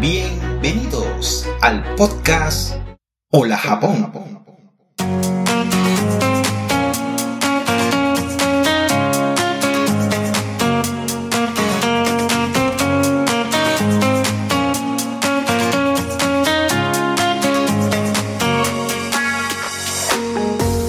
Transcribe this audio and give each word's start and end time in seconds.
Bienvenidos 0.00 1.46
al 1.60 1.84
podcast 1.94 2.74
Hola 3.30 3.58
Japón. 3.58 4.10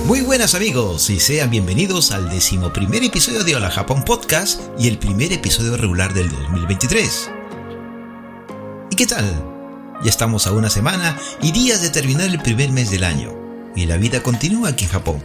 Muy 0.06 0.22
buenas 0.22 0.56
amigos 0.56 1.10
y 1.10 1.20
sean 1.20 1.50
bienvenidos 1.50 2.14
al 2.14 2.30
decimoprimer 2.30 3.04
episodio 3.04 3.44
de 3.44 3.58
Hola 3.58 3.72
Japón 3.72 4.06
Podcast 4.06 4.62
y 4.80 4.88
el 4.88 4.98
primer 4.98 5.34
episodio 5.34 5.76
regular 5.76 6.14
del 6.14 6.30
2023. 6.30 7.41
¿Y 9.02 9.06
qué 9.06 9.16
tal? 9.16 9.26
Ya 10.04 10.12
estamos 10.12 10.46
a 10.46 10.52
una 10.52 10.70
semana 10.70 11.18
y 11.42 11.52
días 11.52 11.82
de 11.82 11.90
terminar 11.90 12.30
el 12.30 12.38
primer 12.38 12.72
mes 12.72 12.92
del 12.92 13.04
año 13.04 13.34
y 13.76 13.88
la 13.88 13.98
vida 13.98 14.22
continúa 14.22 14.70
aquí 14.70 14.84
en 14.86 14.92
Japón. 14.92 15.24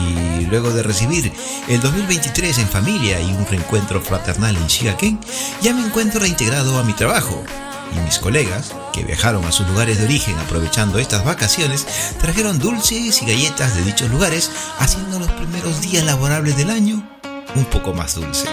Y 0.00 0.46
luego 0.46 0.70
de 0.70 0.82
recibir 0.82 1.30
el 1.68 1.82
2023 1.82 2.56
en 2.56 2.66
familia 2.66 3.20
y 3.20 3.30
un 3.30 3.46
reencuentro 3.46 4.00
fraternal 4.00 4.56
en 4.56 4.66
Shigaken, 4.68 5.20
ya 5.60 5.74
me 5.74 5.84
encuentro 5.84 6.20
reintegrado 6.20 6.78
a 6.78 6.82
mi 6.82 6.94
trabajo. 6.94 7.44
Y 7.94 8.00
mis 8.06 8.18
colegas, 8.18 8.72
que 8.94 9.04
viajaron 9.04 9.44
a 9.44 9.52
sus 9.52 9.68
lugares 9.68 9.98
de 9.98 10.04
origen 10.04 10.38
aprovechando 10.38 10.98
estas 10.98 11.26
vacaciones, 11.26 11.86
trajeron 12.18 12.58
dulces 12.58 13.20
y 13.20 13.26
galletas 13.26 13.74
de 13.74 13.82
dichos 13.82 14.10
lugares, 14.10 14.50
haciendo 14.78 15.18
los 15.18 15.30
primeros 15.32 15.82
días 15.82 16.04
laborables 16.04 16.56
del 16.56 16.70
año 16.70 17.06
un 17.54 17.66
poco 17.66 17.92
más 17.92 18.14
dulce. 18.14 18.48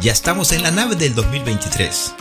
Ya 0.00 0.12
estamos 0.12 0.52
en 0.52 0.62
la 0.62 0.70
nave 0.70 0.94
del 0.96 1.14
2023. 1.14 2.14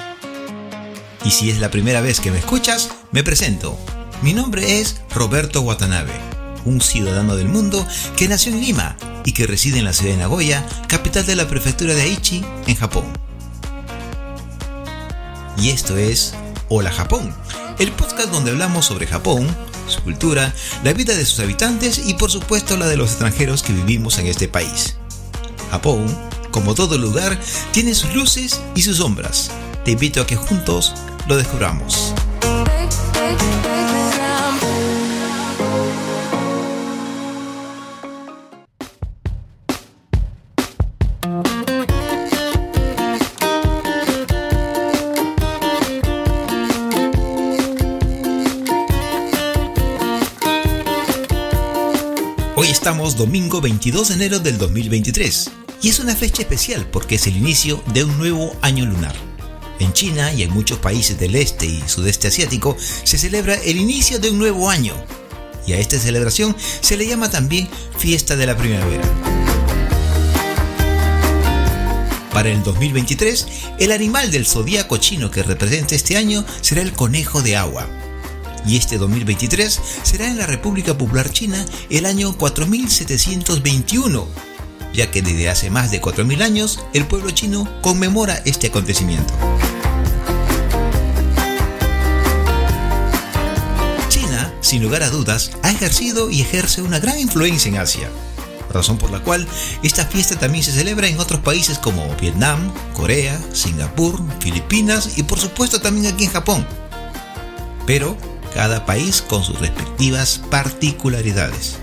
Y 1.26 1.32
si 1.32 1.50
es 1.50 1.60
la 1.60 1.70
primera 1.70 2.02
vez 2.02 2.20
que 2.20 2.32
me 2.32 2.40
escuchas, 2.40 2.90
me 3.12 3.24
presento. 3.24 3.78
Mi 4.22 4.34
nombre 4.34 4.80
es 4.80 5.02
Roberto 5.14 5.62
Watanabe, 5.62 6.14
un 6.66 6.82
ciudadano 6.82 7.36
del 7.36 7.50
mundo 7.50 7.86
que 8.16 8.28
nació 8.28 8.52
en 8.52 8.62
Lima 8.62 8.98
y 9.26 9.34
que 9.34 9.46
reside 9.46 9.78
en 9.80 9.86
la 9.86 9.94
ciudad 9.94 10.14
de 10.14 10.20
Nagoya, 10.20 10.66
capital 10.88 11.26
de 11.26 11.36
la 11.36 11.48
prefectura 11.48 11.94
de 11.94 12.02
Aichi, 12.02 12.44
en 12.66 12.76
Japón. 12.76 13.06
Y 15.60 15.70
esto 15.70 15.98
es 15.98 16.34
Hola 16.70 16.92
Japón, 16.92 17.34
el 17.78 17.92
podcast 17.92 18.30
donde 18.32 18.52
hablamos 18.52 18.86
sobre 18.86 19.06
Japón, 19.06 19.48
su 19.88 20.02
cultura, 20.02 20.54
la 20.84 20.94
vida 20.94 21.16
de 21.16 21.26
sus 21.26 21.40
habitantes 21.40 22.02
y 22.06 22.16
por 22.16 22.32
supuesto 22.32 22.76
la 22.78 22.88
de 22.88 22.98
los 22.98 23.12
extranjeros 23.12 23.62
que 23.62 23.74
vivimos 23.74 24.18
en 24.18 24.28
este 24.28 24.48
país. 24.48 24.98
Japón, 25.70 26.27
como 26.58 26.74
todo 26.74 26.98
lugar, 26.98 27.40
tiene 27.72 27.94
sus 27.94 28.16
luces 28.16 28.60
y 28.74 28.82
sus 28.82 28.98
sombras. 28.98 29.52
Te 29.86 29.92
invito 29.92 30.22
a 30.22 30.26
que 30.26 30.36
juntos 30.36 30.92
lo 31.28 31.38
descubramos. 31.38 32.16
Hoy 52.56 52.70
estamos 52.70 53.16
domingo 53.16 53.62
22 53.62 54.08
de 54.08 54.14
enero 54.16 54.40
del 54.40 54.58
2023 54.58 55.52
y 55.82 55.90
es 55.90 56.00
una 56.00 56.16
fecha 56.16 56.42
especial 56.42 56.88
porque 56.92 57.16
es 57.16 57.28
el 57.28 57.38
inicio 57.38 57.84
de 57.94 58.04
un 58.04 58.18
nuevo 58.18 58.56
año 58.62 58.86
lunar. 58.86 59.16
En 59.80 59.94
China 59.94 60.34
y 60.34 60.44
en 60.44 60.52
muchos 60.52 60.80
países 60.80 61.20
del 61.20 61.36
este 61.36 61.66
y 61.66 61.84
sudeste 61.86 62.28
asiático 62.28 62.76
se 62.80 63.18
celebra 63.18 63.56
el 63.56 63.78
inicio 63.78 64.20
de 64.20 64.32
un 64.32 64.40
nuevo 64.40 64.70
año 64.70 64.96
y 65.68 65.74
a 65.74 65.80
esta 65.80 66.00
celebración 66.00 66.56
se 66.82 66.98
le 66.98 67.06
llama 67.06 67.30
también 67.30 67.68
fiesta 67.98 68.36
de 68.36 68.46
la 68.46 68.58
primavera. 68.58 69.04
Para 72.32 72.50
el 72.50 72.64
2023, 72.64 73.48
el 73.80 73.92
animal 73.92 74.32
del 74.32 74.46
zodíaco 74.46 74.98
chino 74.98 75.30
que 75.30 75.44
representa 75.44 75.96
este 75.96 76.18
año 76.18 76.46
será 76.62 76.82
el 76.82 76.94
conejo 76.94 77.42
de 77.42 77.58
agua. 77.58 77.90
Y 78.66 78.78
este 78.78 78.98
2023 78.98 79.80
será 80.04 80.28
en 80.28 80.38
la 80.38 80.46
República 80.46 80.98
Popular 80.98 81.32
China 81.32 81.66
el 81.90 82.06
año 82.06 82.38
4721, 82.38 84.28
ya 84.94 85.12
que 85.12 85.22
desde 85.22 85.50
hace 85.50 85.70
más 85.70 85.92
de 85.92 86.02
4.000 86.02 86.42
años 86.42 86.80
el 86.94 87.06
pueblo 87.06 87.32
chino 87.32 87.68
conmemora 87.82 88.42
este 88.46 88.68
acontecimiento. 88.68 89.34
China, 94.10 94.54
sin 94.62 94.82
lugar 94.82 95.04
a 95.04 95.10
dudas, 95.10 95.52
ha 95.64 95.72
ejercido 95.72 96.30
y 96.30 96.42
ejerce 96.42 96.82
una 96.82 97.00
gran 97.00 97.20
influencia 97.20 97.70
en 97.70 97.78
Asia, 97.78 98.10
razón 98.72 98.98
por 98.98 99.12
la 99.12 99.20
cual 99.20 99.48
esta 99.84 100.06
fiesta 100.06 100.38
también 100.38 100.64
se 100.64 100.72
celebra 100.72 101.08
en 101.08 101.20
otros 101.20 101.42
países 101.42 101.78
como 101.78 102.16
Vietnam, 102.16 102.72
Corea, 102.94 103.40
Singapur, 103.54 104.22
Filipinas 104.40 105.18
y 105.18 105.24
por 105.24 105.40
supuesto 105.40 105.80
también 105.82 106.14
aquí 106.14 106.26
en 106.26 106.32
Japón. 106.32 106.66
Pero 107.86 108.18
cada 108.54 108.86
país 108.86 109.22
con 109.22 109.44
sus 109.44 109.60
respectivas 109.60 110.42
particularidades. 110.50 111.78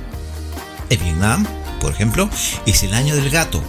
En 0.91 1.03
Vietnam, 1.03 1.47
por 1.81 1.93
ejemplo, 1.93 2.29
es 2.67 2.83
el 2.83 2.95
año 2.95 3.15
del 3.15 3.31
gato, 3.31 3.63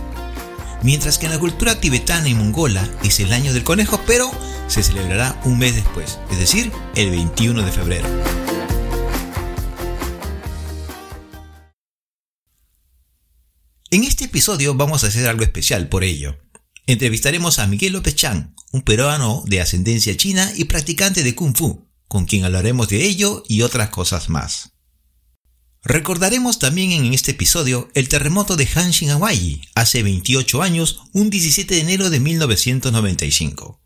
mientras 0.84 1.18
que 1.18 1.26
en 1.26 1.32
la 1.32 1.40
cultura 1.40 1.80
tibetana 1.80 2.30
y 2.30 2.34
mongola 2.34 2.90
es 3.04 3.20
el 3.20 3.34
año 3.34 3.54
del 3.54 3.64
conejo, 3.64 4.00
pero 4.06 4.32
se 4.68 4.84
celebrará 4.84 5.40
un 5.46 5.58
mes 5.58 5.76
después, 5.76 6.20
es 6.32 6.40
decir, 6.40 6.72
el 6.96 7.12
21 7.12 7.64
de 7.64 7.72
febrero. 7.72 8.08
En 13.92 14.04
este 14.04 14.26
episodio 14.26 14.76
vamos 14.76 15.04
a 15.04 15.08
hacer 15.08 15.28
algo 15.28 15.44
especial 15.44 15.88
por 15.88 16.04
ello. 16.04 16.38
Entrevistaremos 16.86 17.60
a 17.60 17.68
Miguel 17.68 17.94
López 17.94 18.16
Chan, 18.16 18.54
un 18.72 18.82
peruano 18.82 19.44
de 19.48 19.62
ascendencia 19.62 20.18
china 20.18 20.52
y 20.56 20.66
practicante 20.66 21.24
de 21.24 21.34
Kung 21.34 21.56
Fu, 21.56 21.90
con 22.08 22.26
quien 22.26 22.46
hablaremos 22.46 22.90
de 22.90 23.06
ello 23.06 23.44
y 23.48 23.62
otras 23.62 23.90
cosas 23.90 24.30
más. 24.30 24.75
Recordaremos 25.86 26.58
también 26.58 26.94
en 26.94 27.14
este 27.14 27.32
episodio 27.32 27.90
el 27.94 28.10
terremoto 28.10 28.56
de 28.56 28.68
Hanshin, 28.74 29.12
Hawaii, 29.12 29.62
hace 29.76 30.02
28 30.02 30.64
años, 30.64 31.04
un 31.14 31.30
17 31.30 31.76
de 31.76 31.82
enero 31.82 32.10
de 32.10 32.20
1995. 32.20 33.80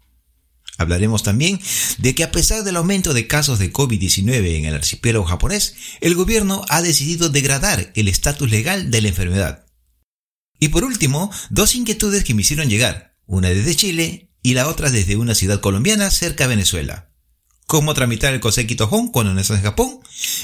Hablaremos 0.78 1.24
también 1.24 1.60
de 1.98 2.16
que 2.16 2.24
a 2.24 2.32
pesar 2.32 2.64
del 2.64 2.78
aumento 2.78 3.14
de 3.14 3.28
casos 3.28 3.60
de 3.60 3.74
COVID-19 3.74 4.60
en 4.60 4.64
el 4.64 4.76
archipiélago 4.76 5.26
japonés, 5.26 5.76
el 6.00 6.16
gobierno 6.16 6.64
ha 6.70 6.82
decidido 6.82 7.28
degradar 7.28 7.92
el 7.96 8.08
estatus 8.08 8.50
legal 8.50 8.92
de 8.92 9.02
la 9.02 9.10
enfermedad. 9.10 9.66
Y 10.58 10.70
por 10.70 10.86
último, 10.86 11.30
dos 11.50 11.76
inquietudes 11.76 12.24
que 12.24 12.34
me 12.34 12.44
hicieron 12.44 12.70
llegar, 12.70 13.18
una 13.26 13.50
desde 13.50 13.76
Chile 13.76 14.32
y 14.42 14.54
la 14.54 14.70
otra 14.70 14.90
desde 14.90 15.18
una 15.18 15.36
ciudad 15.36 15.60
colombiana 15.60 16.10
cerca 16.12 16.46
de 16.46 16.56
Venezuela 16.56 17.09
cómo 17.70 17.94
tramitar 17.94 18.34
el 18.34 18.40
Koseki 18.40 18.76
Tohon 18.76 19.10
cuando 19.10 19.40
estás 19.40 19.58
en 19.58 19.64
Japón 19.64 20.00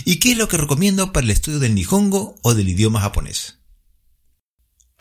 y 0.05 0.17
qué 0.17 0.33
es 0.33 0.37
lo 0.37 0.47
que 0.47 0.57
recomiendo 0.57 1.11
para 1.11 1.25
el 1.25 1.31
estudio 1.31 1.57
del 1.57 1.73
Nihongo 1.73 2.35
o 2.43 2.53
del 2.53 2.69
idioma 2.69 3.01
japonés. 3.01 3.57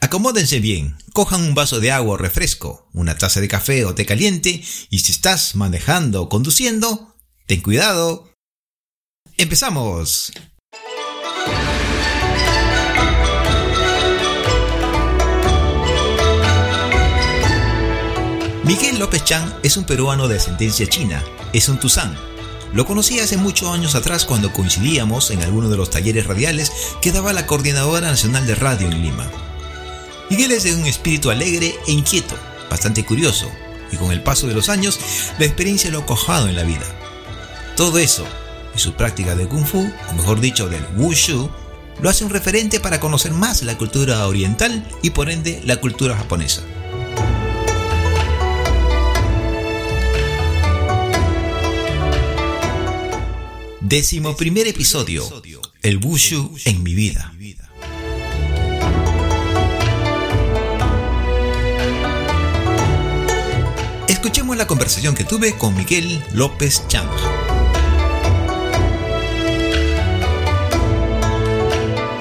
Acomódense 0.01 0.59
bien, 0.59 0.97
cojan 1.13 1.43
un 1.43 1.55
vaso 1.55 1.81
de 1.81 1.93
agua 1.93 2.15
o 2.15 2.17
refresco, 2.17 2.89
una 2.95 3.19
taza 3.19 3.43
de 3.43 3.49
café 3.49 3.85
o 3.85 3.95
té 3.95 4.07
caliente 4.07 4.65
y 4.89 4.99
si 5.01 5.13
estás 5.13 5.55
manejando 5.55 6.23
o 6.23 6.29
conduciendo, 6.31 7.15
ten 7.47 7.61
cuidado. 7.61 8.33
¡Empezamos! 9.37 10.33
López 19.05 19.23
Chan 19.23 19.55
es 19.63 19.77
un 19.77 19.85
peruano 19.85 20.29
de 20.29 20.39
ascendencia 20.39 20.87
china, 20.87 21.23
es 21.53 21.69
un 21.69 21.79
Tuzán. 21.79 22.17
Lo 22.73 22.87
conocí 22.87 23.21
hace 23.21 23.37
muchos 23.37 23.69
años 23.69 23.95
atrás 23.95 24.25
cuando 24.25 24.51
coincidíamos 24.51 25.31
en 25.31 25.43
alguno 25.43 25.69
de 25.69 25.77
los 25.77 25.91
talleres 25.91 26.27
radiales 26.27 26.73
que 27.03 27.13
daba 27.13 27.35
la 27.35 27.47
Coordinadora 27.47 28.09
Nacional 28.09 28.47
de 28.47 28.55
Radio 28.55 28.87
en 28.87 29.03
Lima. 29.03 29.31
Miguel 30.31 30.53
es 30.53 30.65
de 30.65 30.75
un 30.75 30.87
espíritu 30.87 31.31
alegre 31.31 31.75
e 31.87 31.93
inquieto, 31.93 32.35
bastante 32.71 33.05
curioso, 33.05 33.47
y 33.93 33.99
con 33.99 34.11
el 34.11 34.23
paso 34.23 34.47
de 34.47 34.55
los 34.55 34.71
años 34.71 34.99
la 35.39 35.45
experiencia 35.45 35.91
lo 35.91 35.99
ha 35.99 36.07
cojado 36.07 36.49
en 36.49 36.57
la 36.57 36.63
vida. 36.63 36.87
Todo 37.77 37.99
eso 37.99 38.25
y 38.75 38.79
su 38.79 38.95
práctica 38.95 39.37
de 39.37 39.47
Kung 39.47 39.67
Fu, 39.67 39.87
o 40.09 40.13
mejor 40.15 40.41
dicho 40.41 40.71
del 40.71 40.87
Wushu, 40.97 41.51
lo 42.01 42.09
hace 42.09 42.25
un 42.25 42.31
referente 42.31 42.81
para 42.81 43.01
conocer 43.01 43.33
más 43.33 43.65
la 43.65 43.77
cultura 43.77 44.27
oriental 44.27 44.83
y 45.03 45.11
por 45.11 45.29
ende 45.29 45.61
la 45.63 45.77
cultura 45.77 46.17
japonesa. 46.17 46.63
Décimo 53.87 54.35
primer 54.35 54.67
episodio, 54.67 55.23
el 55.83 55.99
Wushu 56.03 56.57
en 56.65 56.83
mi 56.83 56.95
vida. 56.95 57.35
Escuchemos 64.09 64.57
la 64.57 64.67
conversación 64.67 65.15
que 65.15 65.25
tuve 65.25 65.59
con 65.59 65.77
Miguel 65.77 66.25
López 66.33 66.83
Chang. 66.89 67.07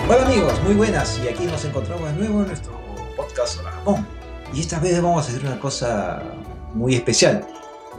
Hola 0.09 0.25
amigos, 0.25 0.61
muy 0.65 0.73
buenas 0.73 1.17
y 1.23 1.29
aquí 1.29 1.45
nos 1.45 1.63
encontramos 1.63 2.11
de 2.11 2.17
nuevo 2.17 2.41
en 2.41 2.47
nuestro 2.47 2.73
podcast 3.15 3.61
Hola 3.61 3.71
Japón. 3.71 4.05
Y 4.53 4.59
esta 4.59 4.81
vez 4.81 5.01
vamos 5.01 5.25
a 5.25 5.29
hacer 5.29 5.45
una 5.45 5.57
cosa 5.61 6.21
muy 6.73 6.93
especial, 6.93 7.47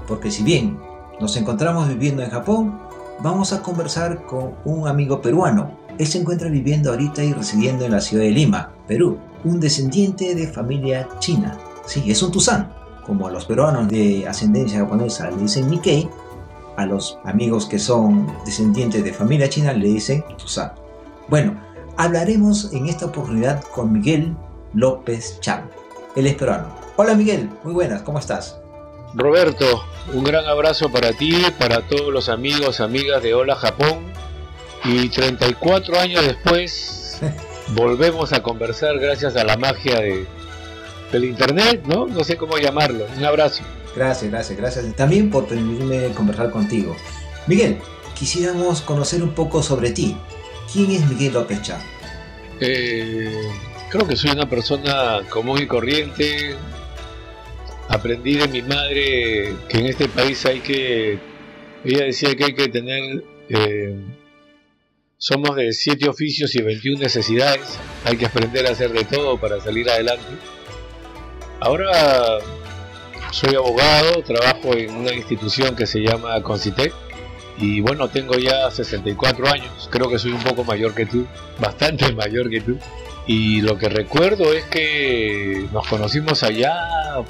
porque 0.06 0.30
si 0.30 0.42
bien 0.42 0.78
nos 1.18 1.34
encontramos 1.38 1.88
viviendo 1.88 2.22
en 2.22 2.28
Japón, 2.28 2.84
vamos 3.22 3.52
a 3.52 3.62
conversar 3.62 4.24
con 4.26 4.54
un 4.64 4.88
amigo 4.88 5.20
peruano. 5.20 5.76
Él 5.98 6.06
se 6.06 6.18
encuentra 6.18 6.48
viviendo 6.48 6.90
ahorita 6.90 7.22
y 7.22 7.32
residiendo 7.32 7.84
en 7.84 7.92
la 7.92 8.00
ciudad 8.00 8.24
de 8.24 8.30
Lima, 8.30 8.72
Perú, 8.86 9.18
un 9.44 9.60
descendiente 9.60 10.34
de 10.34 10.48
familia 10.48 11.08
china. 11.18 11.58
Sí, 11.86 12.10
es 12.10 12.22
un 12.22 12.32
Tusan. 12.32 12.72
Como 13.06 13.28
los 13.28 13.44
peruanos 13.44 13.88
de 13.88 14.26
ascendencia 14.26 14.80
japonesa 14.80 15.30
le 15.30 15.42
dicen 15.42 15.70
Nikkei, 15.70 16.08
a 16.76 16.86
los 16.86 17.18
amigos 17.24 17.66
que 17.66 17.78
son 17.78 18.26
descendientes 18.44 19.04
de 19.04 19.12
familia 19.12 19.48
china 19.48 19.72
le 19.72 19.88
dicen 19.88 20.24
Tusan. 20.38 20.72
Bueno, 21.28 21.60
hablaremos 21.96 22.72
en 22.72 22.88
esta 22.88 23.06
oportunidad 23.06 23.62
con 23.74 23.92
Miguel 23.92 24.36
López 24.72 25.38
Chan. 25.40 25.68
Él 26.16 26.26
es 26.26 26.34
peruano. 26.34 26.66
Hola 26.96 27.14
Miguel, 27.14 27.50
muy 27.62 27.74
buenas, 27.74 28.02
¿cómo 28.02 28.18
estás? 28.18 28.63
Roberto, 29.14 29.84
un 30.12 30.24
gran 30.24 30.44
abrazo 30.46 30.90
para 30.90 31.12
ti, 31.12 31.36
para 31.58 31.82
todos 31.82 32.12
los 32.12 32.28
amigos, 32.28 32.80
amigas 32.80 33.22
de 33.22 33.34
Hola 33.34 33.54
Japón. 33.54 34.12
Y 34.84 35.08
34 35.08 35.98
años 35.98 36.26
después 36.26 37.20
volvemos 37.68 38.32
a 38.32 38.42
conversar 38.42 38.98
gracias 38.98 39.36
a 39.36 39.44
la 39.44 39.56
magia 39.56 40.00
de, 40.00 40.26
del 41.12 41.24
internet, 41.24 41.82
¿no? 41.86 42.06
No 42.06 42.24
sé 42.24 42.36
cómo 42.36 42.58
llamarlo. 42.58 43.06
Un 43.16 43.24
abrazo. 43.24 43.62
Gracias, 43.94 44.30
gracias, 44.30 44.58
gracias. 44.58 44.96
También 44.96 45.30
por 45.30 45.46
permitirme 45.46 46.08
conversar 46.08 46.50
contigo. 46.50 46.96
Miguel, 47.46 47.78
quisiéramos 48.18 48.82
conocer 48.82 49.22
un 49.22 49.30
poco 49.30 49.62
sobre 49.62 49.90
ti. 49.90 50.16
¿Quién 50.72 50.90
es 50.90 51.08
Miguel 51.08 51.34
López 51.34 51.62
Chan? 51.62 51.80
Eh, 52.60 53.32
creo 53.90 54.06
que 54.06 54.16
soy 54.16 54.30
una 54.30 54.48
persona 54.48 55.20
común 55.30 55.62
y 55.62 55.66
corriente, 55.66 56.56
aprendí 57.88 58.34
de 58.36 58.48
mi 58.48 58.62
madre 58.62 59.54
que 59.68 59.78
en 59.78 59.86
este 59.86 60.08
país 60.08 60.44
hay 60.46 60.60
que, 60.60 61.18
ella 61.84 62.04
decía 62.04 62.34
que 62.34 62.44
hay 62.44 62.54
que 62.54 62.68
tener, 62.68 63.24
eh, 63.48 63.96
somos 65.18 65.56
de 65.56 65.72
siete 65.72 66.08
oficios 66.08 66.54
y 66.54 66.62
21 66.62 67.00
necesidades, 67.00 67.78
hay 68.04 68.16
que 68.16 68.26
aprender 68.26 68.66
a 68.66 68.70
hacer 68.70 68.92
de 68.92 69.04
todo 69.04 69.38
para 69.38 69.60
salir 69.60 69.88
adelante. 69.88 70.26
Ahora 71.60 72.38
soy 73.30 73.54
abogado, 73.54 74.22
trabajo 74.22 74.74
en 74.74 74.94
una 74.94 75.12
institución 75.12 75.74
que 75.74 75.86
se 75.86 76.00
llama 76.00 76.40
Concitec 76.42 76.92
y 77.58 77.80
bueno, 77.80 78.08
tengo 78.08 78.34
ya 78.34 78.70
64 78.70 79.48
años, 79.48 79.88
creo 79.90 80.08
que 80.08 80.18
soy 80.18 80.32
un 80.32 80.42
poco 80.42 80.64
mayor 80.64 80.94
que 80.94 81.06
tú, 81.06 81.26
bastante 81.60 82.12
mayor 82.14 82.50
que 82.50 82.60
tú. 82.60 82.78
Y 83.26 83.62
lo 83.62 83.78
que 83.78 83.88
recuerdo 83.88 84.52
es 84.52 84.64
que 84.64 85.66
nos 85.72 85.88
conocimos 85.88 86.42
allá 86.42 86.76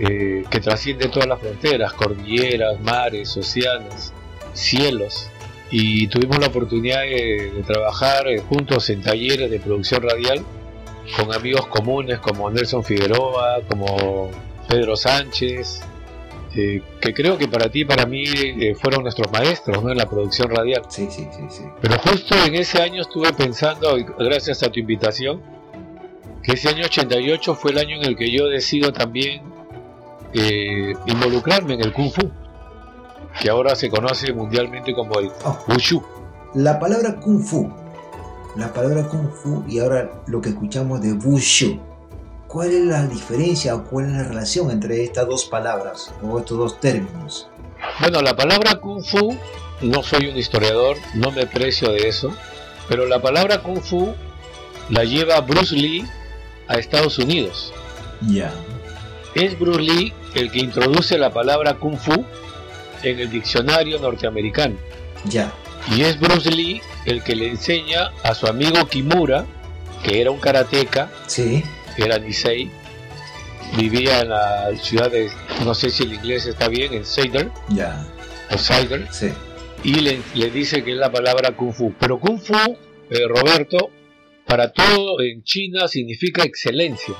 eh, 0.00 0.44
que 0.48 0.60
trasciende 0.60 1.08
todas 1.08 1.28
las 1.28 1.40
fronteras, 1.40 1.92
cordilleras, 1.92 2.80
mares, 2.80 3.36
océanos, 3.36 4.12
cielos. 4.52 5.28
Y 5.72 6.06
tuvimos 6.06 6.38
la 6.38 6.46
oportunidad 6.46 7.00
de, 7.02 7.64
trabajar 7.66 8.28
eh, 8.28 8.38
juntos 8.38 8.88
en 8.90 9.02
talleres 9.02 9.50
de 9.50 9.58
producción 9.58 10.02
radial 10.02 10.44
con 11.16 11.34
amigos 11.34 11.66
comunes 11.66 12.20
como 12.20 12.48
Nelson 12.48 12.84
Figueroa, 12.84 13.62
como 13.68 14.30
Pedro 14.68 14.94
Sánchez, 14.94 15.80
eh, 16.54 16.80
que 17.00 17.12
creo 17.12 17.36
que 17.36 17.48
para 17.48 17.68
ti 17.68 17.80
y 17.80 17.84
para 17.84 18.06
mí 18.06 18.24
fueron 18.80 19.02
nuestros 19.02 19.32
maestros 19.32 19.82
¿no? 19.82 19.90
en 19.90 19.98
la 19.98 20.08
producción 20.08 20.48
radial. 20.48 20.82
Sí, 20.88 21.08
sí, 21.10 21.26
sí, 21.32 21.42
sí. 21.50 21.62
Pero 21.80 21.98
justo 21.98 22.36
en 22.46 22.54
ese 22.54 22.80
año 22.80 23.02
estuve 23.02 23.32
pensando, 23.32 23.96
gracias 24.16 24.62
a 24.62 24.70
tu 24.70 24.78
invitación, 24.78 25.42
que 26.44 26.52
ese 26.52 26.68
año 26.68 26.84
88 26.84 27.54
fue 27.56 27.72
el 27.72 27.78
año 27.78 27.96
en 27.96 28.04
el 28.04 28.16
que 28.16 28.30
yo 28.30 28.46
decido 28.46 28.92
también 28.92 29.47
eh, 30.32 30.94
involucrarme 31.06 31.74
en 31.74 31.80
el 31.80 31.92
Kung 31.92 32.12
Fu, 32.12 32.30
que 33.40 33.50
ahora 33.50 33.74
se 33.74 33.88
conoce 33.88 34.32
mundialmente 34.32 34.94
como 34.94 35.18
el 35.18 35.30
oh. 35.44 35.58
Wushu. 35.68 36.02
La 36.54 36.78
palabra 36.78 37.20
Kung 37.20 37.42
Fu, 37.42 37.70
la 38.56 38.72
palabra 38.72 39.04
Kung 39.08 39.30
Fu 39.30 39.64
y 39.68 39.78
ahora 39.78 40.10
lo 40.26 40.40
que 40.40 40.50
escuchamos 40.50 41.00
de 41.00 41.12
Wushu, 41.12 41.78
¿cuál 42.46 42.72
es 42.72 42.84
la 42.84 43.06
diferencia 43.06 43.74
o 43.74 43.84
cuál 43.84 44.06
es 44.06 44.12
la 44.12 44.24
relación 44.24 44.70
entre 44.70 45.04
estas 45.04 45.26
dos 45.26 45.44
palabras 45.44 46.12
o 46.22 46.38
estos 46.38 46.58
dos 46.58 46.80
términos? 46.80 47.48
Bueno, 48.00 48.22
la 48.22 48.34
palabra 48.34 48.80
Kung 48.80 49.02
Fu, 49.04 49.36
no 49.82 50.02
soy 50.02 50.26
un 50.26 50.36
historiador, 50.36 50.96
no 51.14 51.30
me 51.30 51.46
precio 51.46 51.92
de 51.92 52.08
eso, 52.08 52.32
pero 52.88 53.06
la 53.06 53.20
palabra 53.20 53.62
Kung 53.62 53.80
Fu 53.80 54.14
la 54.88 55.04
lleva 55.04 55.40
Bruce 55.40 55.74
Lee 55.74 56.04
a 56.66 56.74
Estados 56.78 57.18
Unidos. 57.18 57.72
Ya. 58.22 58.52
Es 59.34 59.58
Bruce 59.58 59.82
Lee 59.82 60.12
el 60.34 60.50
que 60.50 60.58
introduce 60.58 61.18
la 61.18 61.30
palabra 61.30 61.74
Kung 61.74 61.96
Fu 61.96 62.24
en 63.02 63.20
el 63.20 63.30
diccionario 63.30 63.98
norteamericano. 63.98 64.76
Ya. 65.24 65.52
Y 65.94 66.02
es 66.02 66.18
Bruce 66.18 66.50
Lee 66.50 66.80
el 67.04 67.22
que 67.22 67.34
le 67.34 67.48
enseña 67.48 68.10
a 68.22 68.34
su 68.34 68.46
amigo 68.46 68.86
Kimura, 68.86 69.46
que 70.02 70.20
era 70.20 70.30
un 70.30 70.38
karateca, 70.38 71.10
sí. 71.26 71.64
era 71.96 72.18
Nisei, 72.18 72.70
vivía 73.76 74.20
en 74.20 74.30
la 74.30 74.70
ciudad 74.80 75.10
de, 75.10 75.30
no 75.64 75.74
sé 75.74 75.90
si 75.90 76.04
el 76.04 76.14
inglés 76.14 76.46
está 76.46 76.68
bien, 76.68 76.92
en 76.92 77.04
Seider, 77.04 77.50
ya. 77.68 78.06
o 78.50 78.58
Seider, 78.58 79.08
sí. 79.10 79.32
y 79.82 79.94
le, 80.00 80.50
dice 80.50 80.84
que 80.84 80.92
es 80.92 80.98
la 80.98 81.10
palabra 81.10 81.52
Kung 81.52 81.72
Fu. 81.72 81.94
Pero 81.98 82.18
Kung 82.18 82.38
Fu, 82.38 82.54
eh, 82.54 83.26
Roberto, 83.26 83.90
para 84.48 84.72
todo 84.72 85.20
en 85.20 85.44
China 85.44 85.86
significa 85.86 86.42
excelencia. 86.42 87.14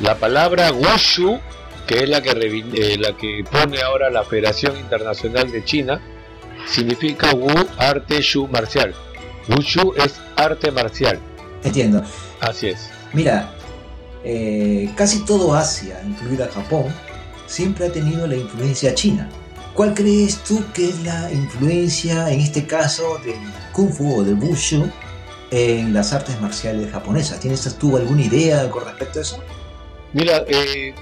La 0.00 0.14
palabra 0.14 0.70
Wushu 0.72 1.40
que 1.88 2.02
es 2.02 2.08
la 2.08 2.20
que, 2.20 2.30
eh, 2.30 2.98
la 2.98 3.16
que 3.16 3.42
pone 3.50 3.80
ahora 3.80 4.10
la 4.10 4.22
Federación 4.22 4.78
Internacional 4.78 5.50
de 5.50 5.64
China, 5.64 6.00
significa 6.66 7.34
Wu, 7.34 7.48
arte, 7.78 8.20
Shu, 8.20 8.46
marcial. 8.46 8.94
Wushu 9.48 9.94
es 9.96 10.20
arte 10.36 10.70
marcial. 10.70 11.18
Entiendo. 11.64 12.02
Así 12.40 12.68
es. 12.68 12.90
Mira, 13.14 13.54
eh, 14.22 14.90
casi 14.94 15.24
todo 15.24 15.54
Asia, 15.54 15.98
incluida 16.06 16.46
Japón, 16.52 16.84
siempre 17.46 17.86
ha 17.86 17.92
tenido 17.92 18.26
la 18.26 18.36
influencia 18.36 18.94
china. 18.94 19.30
¿Cuál 19.72 19.94
crees 19.94 20.44
tú 20.44 20.62
que 20.74 20.90
es 20.90 21.02
la 21.04 21.32
influencia, 21.32 22.30
en 22.30 22.40
este 22.40 22.66
caso, 22.66 23.18
del 23.24 23.38
Kung 23.72 23.90
Fu 23.90 24.18
o 24.18 24.22
del 24.22 24.34
Wushu 24.34 24.90
en 25.50 25.92
las 25.94 26.12
artes 26.12 26.40
marciales 26.40 26.90
japonesas? 26.90 27.40
¿Tienes 27.40 27.76
tú 27.78 27.96
alguna 27.96 28.22
idea 28.22 28.68
con 28.70 28.84
respecto 28.84 29.18
a 29.18 29.22
eso? 29.22 29.42
Mira, 30.12 30.44
eh, 30.48 30.94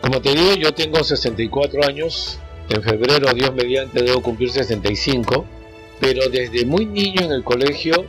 como 0.00 0.20
te 0.20 0.34
digo, 0.34 0.54
yo 0.54 0.72
tengo 0.72 1.02
64 1.02 1.84
años. 1.84 2.38
En 2.68 2.82
febrero, 2.82 3.32
Dios 3.34 3.52
mediante, 3.52 4.02
debo 4.02 4.22
cumplir 4.22 4.50
65. 4.50 5.44
Pero 5.98 6.28
desde 6.28 6.64
muy 6.64 6.86
niño 6.86 7.22
en 7.22 7.32
el 7.32 7.44
colegio, 7.44 8.06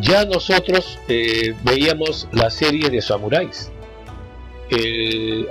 ya 0.00 0.24
nosotros 0.24 0.98
eh, 1.08 1.54
veíamos 1.62 2.26
la 2.32 2.50
serie 2.50 2.90
de 2.90 3.00
samuráis. 3.00 3.70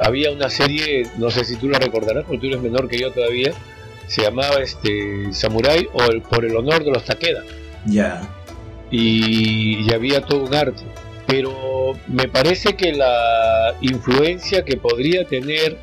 había 0.02 0.32
una 0.32 0.50
serie, 0.50 1.08
no 1.18 1.30
sé 1.30 1.44
si 1.44 1.56
tú 1.56 1.70
la 1.70 1.80
recordarás, 1.80 2.26
porque 2.26 2.40
tú 2.40 2.48
eres 2.48 2.62
menor 2.62 2.88
que 2.88 3.00
yo 3.00 3.12
todavía, 3.12 3.54
se 4.10 4.24
llamaba 4.24 4.56
este 4.62 5.32
Samurai 5.32 5.88
o 5.94 6.02
el, 6.04 6.22
por 6.24 6.44
el 6.44 6.56
honor 6.56 6.84
de 6.84 6.92
los 6.92 7.06
Takeda. 7.06 7.44
Ya. 7.86 8.28
Y, 8.92 9.88
y 9.88 9.94
había 9.94 10.22
todo 10.22 10.46
un 10.46 10.54
arte 10.54 10.84
pero 11.30 11.94
me 12.08 12.28
parece 12.28 12.76
que 12.76 12.92
la 12.92 13.76
influencia 13.82 14.66
que 14.66 14.78
podría 14.78 15.26
tener 15.26 15.78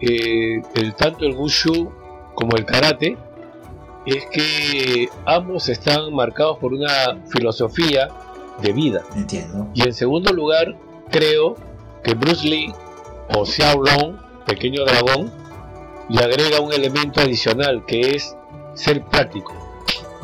eh, 0.00 0.62
el, 0.76 0.94
tanto 0.94 1.24
el 1.24 1.34
wushu 1.34 1.90
como 2.36 2.56
el 2.56 2.64
karate 2.64 3.16
es 4.06 4.24
que 4.26 5.08
ambos 5.26 5.68
están 5.68 6.14
marcados 6.14 6.58
por 6.58 6.72
una 6.72 7.20
filosofía 7.32 8.08
de 8.62 8.72
vida. 8.72 9.02
Entiendo. 9.16 9.70
Y 9.74 9.82
en 9.82 9.92
segundo 9.92 10.32
lugar, 10.32 10.76
creo 11.10 11.56
que 12.04 12.14
Bruce 12.14 12.46
Lee 12.46 12.72
o 13.34 13.44
Xiao 13.44 13.82
Long, 13.82 14.18
pequeño 14.46 14.84
dragón, 14.84 15.32
le 16.08 16.22
agrega 16.22 16.60
un 16.60 16.72
elemento 16.72 17.20
adicional 17.20 17.84
que 17.86 18.12
es 18.14 18.36
ser 18.74 19.02
práctico. 19.06 19.52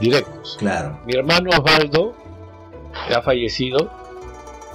Directos. 0.01 0.57
Claro. 0.59 1.01
Mi 1.07 1.15
hermano 1.15 1.51
Osvaldo 1.51 2.15
ha 3.15 3.23
fallecido. 3.23 3.91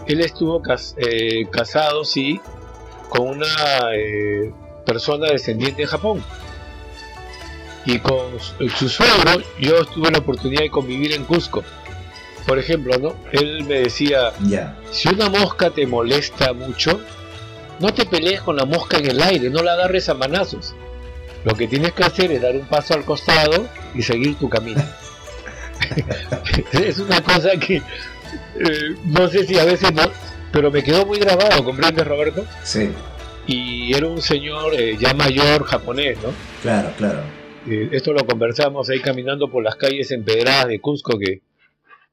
Él 0.07 0.21
estuvo 0.21 0.61
eh, 0.97 1.47
casado, 1.51 2.03
sí, 2.05 2.39
con 3.09 3.27
una 3.27 3.47
eh, 3.95 4.53
persona 4.85 5.27
descendiente 5.27 5.81
de 5.81 5.87
Japón. 5.87 6.23
Y 7.85 7.99
con 7.99 8.39
su 8.75 8.89
suegro 8.89 9.43
yo 9.59 9.85
tuve 9.85 10.11
la 10.11 10.19
oportunidad 10.19 10.61
de 10.61 10.69
convivir 10.69 11.13
en 11.13 11.23
Cusco. 11.25 11.63
Por 12.47 12.59
ejemplo, 12.59 12.97
¿no? 12.97 13.15
Él 13.31 13.63
me 13.63 13.81
decía, 13.81 14.31
si 14.91 15.09
una 15.09 15.29
mosca 15.29 15.71
te 15.71 15.87
molesta 15.87 16.53
mucho, 16.53 16.99
no 17.79 17.93
te 17.93 18.05
pelees 18.05 18.41
con 18.41 18.55
la 18.55 18.65
mosca 18.65 18.97
en 18.97 19.07
el 19.07 19.21
aire, 19.21 19.49
no 19.49 19.61
la 19.61 19.73
agarres 19.73 20.09
a 20.09 20.13
manazos. 20.13 20.75
Lo 21.43 21.53
que 21.55 21.67
tienes 21.67 21.93
que 21.93 22.03
hacer 22.03 22.31
es 22.31 22.41
dar 22.41 22.55
un 22.55 22.65
paso 22.65 22.93
al 22.93 23.05
costado 23.05 23.67
y 23.93 24.01
seguir 24.01 24.35
tu 24.35 24.49
camino. 24.49 24.83
es 26.73 26.99
una 26.99 27.21
cosa 27.21 27.51
que 27.59 27.77
eh, 27.77 28.95
no 29.05 29.27
sé 29.27 29.45
si 29.45 29.57
a 29.57 29.65
veces 29.65 29.93
no, 29.93 30.03
pero 30.51 30.71
me 30.71 30.83
quedó 30.83 31.05
muy 31.05 31.19
grabado, 31.19 31.63
¿comprendes 31.63 32.07
Roberto? 32.07 32.45
Sí. 32.63 32.89
Y 33.47 33.93
era 33.93 34.07
un 34.07 34.21
señor 34.21 34.73
eh, 34.73 34.97
ya 34.99 35.13
mayor 35.13 35.63
japonés, 35.63 36.17
¿no? 36.23 36.29
Claro, 36.61 36.91
claro. 36.97 37.19
Eh, 37.67 37.89
esto 37.91 38.13
lo 38.13 38.25
conversamos 38.25 38.89
ahí 38.89 38.99
caminando 38.99 39.49
por 39.49 39.63
las 39.63 39.75
calles 39.75 40.11
empedradas 40.11 40.67
de 40.67 40.79
Cusco 40.79 41.17
que 41.17 41.41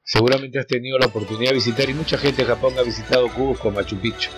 seguramente 0.04 0.58
has 0.58 0.66
tenido 0.66 0.98
la 0.98 1.06
oportunidad 1.06 1.50
de 1.50 1.56
visitar 1.56 1.88
y 1.88 1.94
mucha 1.94 2.18
gente 2.18 2.42
de 2.42 2.48
Japón 2.48 2.74
ha 2.78 2.82
visitado 2.82 3.28
Cusco, 3.28 3.70
Machu 3.70 3.96
Picchu. 3.96 4.30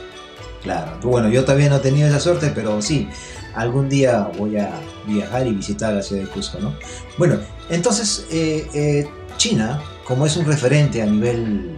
Claro, 0.63 0.99
bueno, 1.03 1.29
yo 1.29 1.43
todavía 1.43 1.69
no 1.69 1.77
he 1.77 1.81
tenido 1.81 2.09
esa 2.09 2.21
suerte, 2.21 2.51
pero 2.55 2.81
sí, 2.81 3.07
algún 3.55 3.89
día 3.89 4.31
voy 4.39 4.57
a 4.57 4.73
viajar 5.07 5.47
y 5.47 5.53
visitar 5.53 5.93
la 5.93 6.03
ciudad 6.03 6.23
de 6.23 6.29
Cusco, 6.29 6.59
¿no? 6.59 6.75
Bueno, 7.19 7.39
entonces, 7.69 8.27
eh, 8.31 8.67
eh, 8.75 9.07
China, 9.37 9.81
como 10.05 10.27
es 10.27 10.37
un 10.37 10.47
referente 10.47 11.03
a 11.03 11.07
nivel 11.07 11.71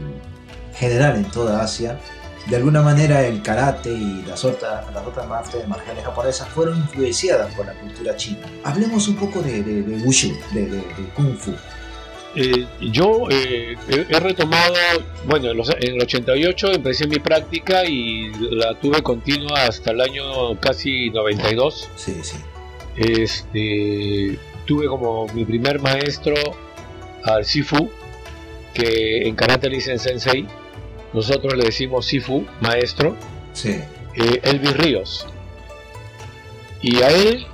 general 0.75 1.16
en 1.16 1.25
toda 1.30 1.62
Asia, 1.62 1.98
de 2.48 2.56
alguna 2.56 2.80
manera 2.80 3.26
el 3.26 3.42
karate 3.42 3.92
y 3.92 4.22
las 4.26 4.44
otras, 4.44 4.92
las 4.94 5.04
otras 5.04 5.28
artes 5.28 5.66
marciales 5.66 6.04
japonesas 6.04 6.48
fueron 6.48 6.78
influenciadas 6.78 7.52
por 7.54 7.66
la 7.66 7.72
cultura 7.75 8.16
china. 8.16 8.46
Hablemos 8.62 9.08
un 9.08 9.16
poco 9.16 9.42
de, 9.42 9.62
de, 9.62 10.04
Wushu, 10.04 10.36
de, 10.52 10.66
de 10.66 10.82
Kung 11.16 11.36
Fu. 11.36 11.52
Eh, 12.38 12.66
yo 12.92 13.28
eh, 13.30 13.76
he 13.88 14.20
retomado, 14.20 14.75
bueno, 15.26 15.50
en, 15.50 15.94
el 15.94 16.02
88 16.02 16.72
empecé 16.72 17.06
mi 17.06 17.18
práctica 17.18 17.86
y 17.86 18.30
la 18.50 18.78
tuve 18.78 19.02
continua 19.02 19.62
hasta 19.62 19.92
el 19.92 20.02
año 20.02 20.60
casi 20.60 21.08
92. 21.10 21.88
Sí, 21.96 22.18
sí. 22.22 22.36
Este, 22.96 24.38
tuve 24.66 24.86
como 24.86 25.26
mi 25.28 25.46
primer 25.46 25.80
maestro 25.80 26.34
al 27.26 27.45
Sifu, 27.45 27.90
que 28.73 29.26
en 29.28 29.35
karate 29.35 29.68
le 29.68 29.76
dicen 29.76 29.99
sensei. 29.99 30.47
Nosotros 31.12 31.56
le 31.56 31.64
decimos 31.64 32.06
Sifu, 32.06 32.47
maestro. 32.61 33.16
Sí. 33.52 33.80
Eh, 34.14 34.40
Elvis 34.42 34.76
Ríos. 34.76 35.26
Y 36.83 37.02
a 37.02 37.11
él 37.11 37.47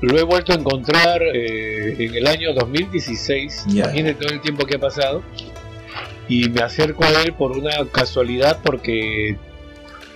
lo 0.00 0.18
he 0.18 0.22
vuelto 0.22 0.52
a 0.52 0.56
encontrar 0.56 1.22
eh, 1.22 1.96
en 1.98 2.14
el 2.14 2.26
año 2.26 2.54
2016, 2.54 3.66
imagínate 3.68 4.14
todo 4.14 4.32
el 4.32 4.40
tiempo 4.40 4.64
que 4.64 4.76
ha 4.76 4.78
pasado, 4.78 5.22
y 6.28 6.48
me 6.50 6.60
acerco 6.60 7.04
a 7.04 7.22
él 7.22 7.32
por 7.32 7.52
una 7.52 7.72
casualidad 7.90 8.60
porque 8.62 9.36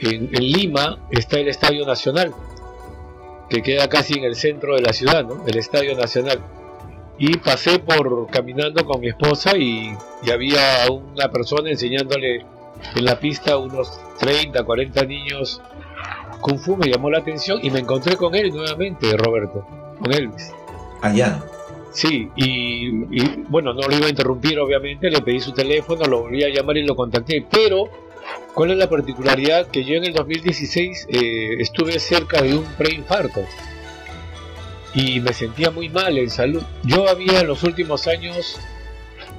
en, 0.01 0.31
Lima 0.31 0.99
está 1.11 1.39
el 1.39 1.49
Estadio 1.49 1.87
Nacional, 1.87 2.33
que 3.49 3.63
queda 3.63 3.89
casi 3.89 4.15
en 4.15 4.25
el 4.25 4.37
centro 4.37 4.77
de 4.77 4.83
la 4.83 4.93
ciudad, 4.93 5.25
¿no? 5.25 5.45
El 5.47 5.57
Estadio 5.57 5.97
Nacional. 5.97 6.41
Y 7.19 7.37
pasé 7.37 7.79
por 7.79 8.29
caminando 8.31 8.85
con 8.85 9.01
mi 9.01 9.09
esposa 9.09 9.57
y, 9.57 9.95
y 10.25 10.31
había 10.31 10.91
una 10.91 11.31
persona 11.31 11.71
enseñándole 11.71 12.45
en 12.97 13.05
la 13.05 13.19
pista 13.21 13.59
unos 13.59 14.01
30, 14.19 14.65
40 14.65 15.05
niños 15.05 15.61
Kung 16.43 16.59
Fu 16.59 16.77
me 16.77 16.89
llamó 16.89 17.09
la 17.09 17.19
atención 17.19 17.61
y 17.63 17.71
me 17.71 17.79
encontré 17.79 18.17
con 18.17 18.35
él 18.35 18.51
nuevamente, 18.53 19.17
Roberto, 19.17 19.65
con 19.99 20.13
Elvis. 20.13 20.53
Allá. 21.01 21.41
Sí, 21.93 22.29
y, 22.37 22.91
bueno, 23.49 23.73
no 23.73 23.83
lo 23.83 23.97
iba 23.97 24.07
a 24.07 24.11
interrumpir, 24.11 24.59
obviamente, 24.59 25.09
le 25.09 25.21
pedí 25.21 25.41
su 25.41 25.53
teléfono, 25.53 26.05
lo 26.07 26.23
volví 26.23 26.43
a 26.43 26.49
llamar 26.49 26.77
y 26.79 26.85
lo 26.85 26.97
contacté, 26.97 27.47
pero 27.49 27.89
¿cuál 28.55 28.73
es 28.73 28.79
la 28.79 28.89
particularidad? 28.89 29.69
Que 29.69 29.85
yo 29.85 29.95
en 29.95 30.05
el 30.05 30.15
2016 30.15 31.09
eh, 31.11 31.57
estuve 31.61 31.99
cerca 31.99 32.43
de 32.43 32.57
un 32.57 32.65
preinfarto 32.77 33.41
y 34.95 35.21
me 35.21 35.33
sentía 35.33 35.71
muy 35.71 35.89
mal 35.89 36.19
en 36.19 36.31
salud. 36.31 36.63
Yo 36.83 37.09
había 37.09 37.41
en 37.41 37.47
los 37.47 37.63
últimos 37.63 38.07
años 38.07 38.59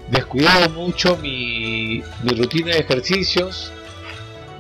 descuidado 0.10 0.70
mucho 0.70 1.18
mi, 1.18 2.04
mi 2.24 2.32
rutina 2.36 2.74
de 2.74 2.80
ejercicios, 2.80 3.72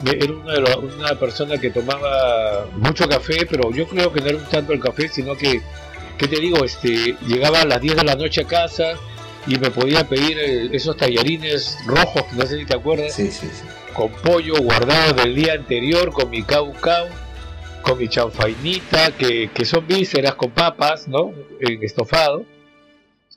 era 0.05 0.33
una, 0.33 0.77
una 0.77 1.19
persona 1.19 1.57
que 1.57 1.69
tomaba 1.69 2.67
mucho 2.75 3.07
café, 3.07 3.45
pero 3.49 3.71
yo 3.71 3.87
creo 3.87 4.11
que 4.11 4.21
no 4.21 4.27
era 4.27 4.37
un 4.37 4.45
tanto 4.45 4.73
el 4.73 4.79
café, 4.79 5.07
sino 5.07 5.35
que, 5.35 5.61
¿qué 6.17 6.27
te 6.27 6.39
digo? 6.39 6.63
Este, 6.63 7.15
llegaba 7.27 7.61
a 7.61 7.65
las 7.65 7.79
10 7.79 7.97
de 7.97 8.03
la 8.03 8.15
noche 8.15 8.41
a 8.41 8.47
casa 8.47 8.95
y 9.47 9.57
me 9.57 9.71
podía 9.71 10.07
pedir 10.07 10.37
eh, 10.37 10.69
esos 10.73 10.97
tallarines 10.97 11.77
rojos, 11.85 12.23
no 12.33 12.45
sé 12.45 12.59
si 12.59 12.65
te 12.65 12.75
acuerdas, 12.75 13.19
con 13.93 14.11
pollo 14.11 14.55
guardado 14.61 15.13
del 15.13 15.35
día 15.35 15.53
anterior, 15.53 16.11
con 16.11 16.29
mi 16.29 16.43
cau 16.43 16.73
cau, 16.73 17.07
con 17.83 17.99
mi 17.99 18.07
chanfainita, 18.07 19.11
que, 19.11 19.51
que 19.53 19.65
son 19.65 19.85
vísceras 19.85 20.33
con 20.33 20.49
papas, 20.49 21.07
¿no? 21.07 21.31
En 21.59 21.83
estofado. 21.83 22.43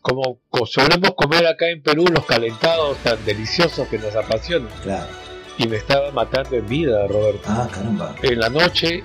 Como 0.01 0.39
solemos 0.65 1.11
comer 1.15 1.47
acá 1.47 1.69
en 1.69 1.83
Perú 1.83 2.07
los 2.07 2.25
calentados 2.25 2.97
tan 2.99 3.23
deliciosos 3.27 3.87
que 3.89 3.99
nos 3.99 4.15
apasionan. 4.15 4.71
Claro 4.83 5.27
y 5.59 5.67
me 5.67 5.77
estaba 5.77 6.11
matando 6.11 6.57
en 6.57 6.67
vida, 6.67 7.07
Roberto. 7.07 7.43
Ah, 7.47 7.69
caramba. 7.73 8.15
En 8.23 8.39
la 8.39 8.49
noche, 8.49 9.03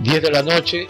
10 0.00 0.22
de 0.22 0.30
la 0.30 0.42
noche, 0.42 0.86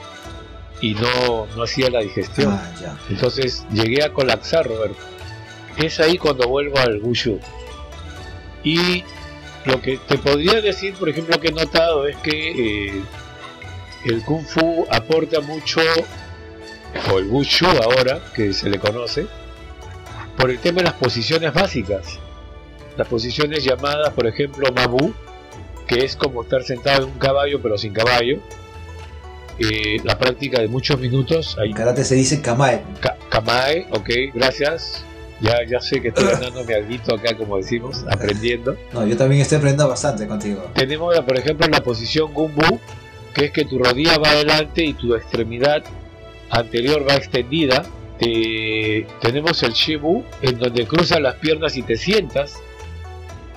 y 0.81 0.95
no, 0.95 1.47
no 1.57 1.63
hacía 1.63 1.91
la 1.91 2.01
digestión. 2.01 2.53
Ah, 2.53 2.73
ya. 2.81 2.99
Entonces 3.09 3.65
llegué 3.73 4.03
a 4.03 4.13
colapsar, 4.13 4.67
Roberto. 4.67 4.99
Es 5.77 6.01
ahí 6.01 6.19
cuando 6.19 6.49
vuelvo 6.49 6.79
al 6.79 7.01
Wushu. 7.01 7.39
Y 8.63 9.05
lo 9.65 9.81
que 9.81 9.99
te 9.99 10.19
podría 10.19 10.61
decir, 10.61 10.95
por 10.95 11.09
ejemplo, 11.09 11.39
que 11.41 11.49
he 11.49 11.53
notado 11.53 12.07
es 12.07 12.17
que 12.17 12.89
eh, 12.89 13.03
el 14.05 14.23
Kung 14.25 14.45
Fu 14.45 14.87
aporta 14.91 15.41
mucho, 15.41 15.81
o 17.13 17.19
el 17.19 17.27
Wushu 17.27 17.67
ahora, 17.67 18.21
que 18.35 18.53
se 18.53 18.71
le 18.71 18.79
conoce, 18.79 19.27
por 20.37 20.51
el 20.51 20.59
tema 20.59 20.79
de 20.79 20.85
las 20.85 20.95
posiciones 20.95 21.53
básicas 21.53 22.19
las 22.97 23.09
posiciones 23.09 23.65
llamadas, 23.65 24.13
por 24.13 24.27
ejemplo, 24.27 24.69
Mabu, 24.73 25.13
que 25.87 26.05
es 26.05 26.17
como 26.17 26.43
estar 26.43 26.63
sentado 26.63 27.05
en 27.05 27.13
un 27.13 27.19
caballo 27.19 27.61
pero 27.63 27.77
sin 27.79 27.93
caballo. 27.93 28.39
Eh, 29.59 29.99
la 30.03 30.19
práctica 30.19 30.61
de 30.61 30.69
muchos 30.69 30.99
minutos. 30.99 31.57
En 31.63 31.73
karate 31.73 32.05
se 32.05 32.17
dice 32.17 32.43
kamae. 32.43 32.83
kamae, 33.29 33.87
ok, 33.91 34.11
gracias. 34.35 35.05
Ya, 35.41 35.59
ya 35.69 35.81
sé 35.81 36.01
que 36.01 36.09
estoy 36.09 36.27
ganando 36.27 36.65
mi 36.65 36.73
alguito 36.73 37.15
acá, 37.15 37.37
como 37.37 37.57
decimos, 37.57 38.05
aprendiendo. 38.11 38.77
No, 38.93 39.07
yo 39.07 39.17
también 39.17 39.43
estoy 39.43 39.59
aprendiendo 39.59 39.89
bastante 39.89 40.27
contigo. 40.27 40.71
Tenemos, 40.75 41.19
por 41.21 41.37
ejemplo, 41.37 41.67
la 41.69 41.83
posición 41.83 42.33
Gumbu, 42.33 42.81
que 43.35 43.47
es 43.47 43.51
que 43.51 43.65
tu 43.65 43.79
rodilla 43.79 44.19
va 44.19 44.31
adelante 44.31 44.85
y 44.85 44.95
tu 44.95 45.15
extremidad 45.15 45.83
anterior 46.51 47.05
va 47.09 47.17
extendida. 47.17 47.85
tenemos 49.21 49.63
el 49.63 49.73
Shibu, 49.73 50.25
en 50.41 50.59
donde 50.59 50.87
cruzas 50.87 51.21
las 51.21 51.35
piernas 51.35 51.77
y 51.77 51.83
te 51.83 51.97
sientas 51.97 52.63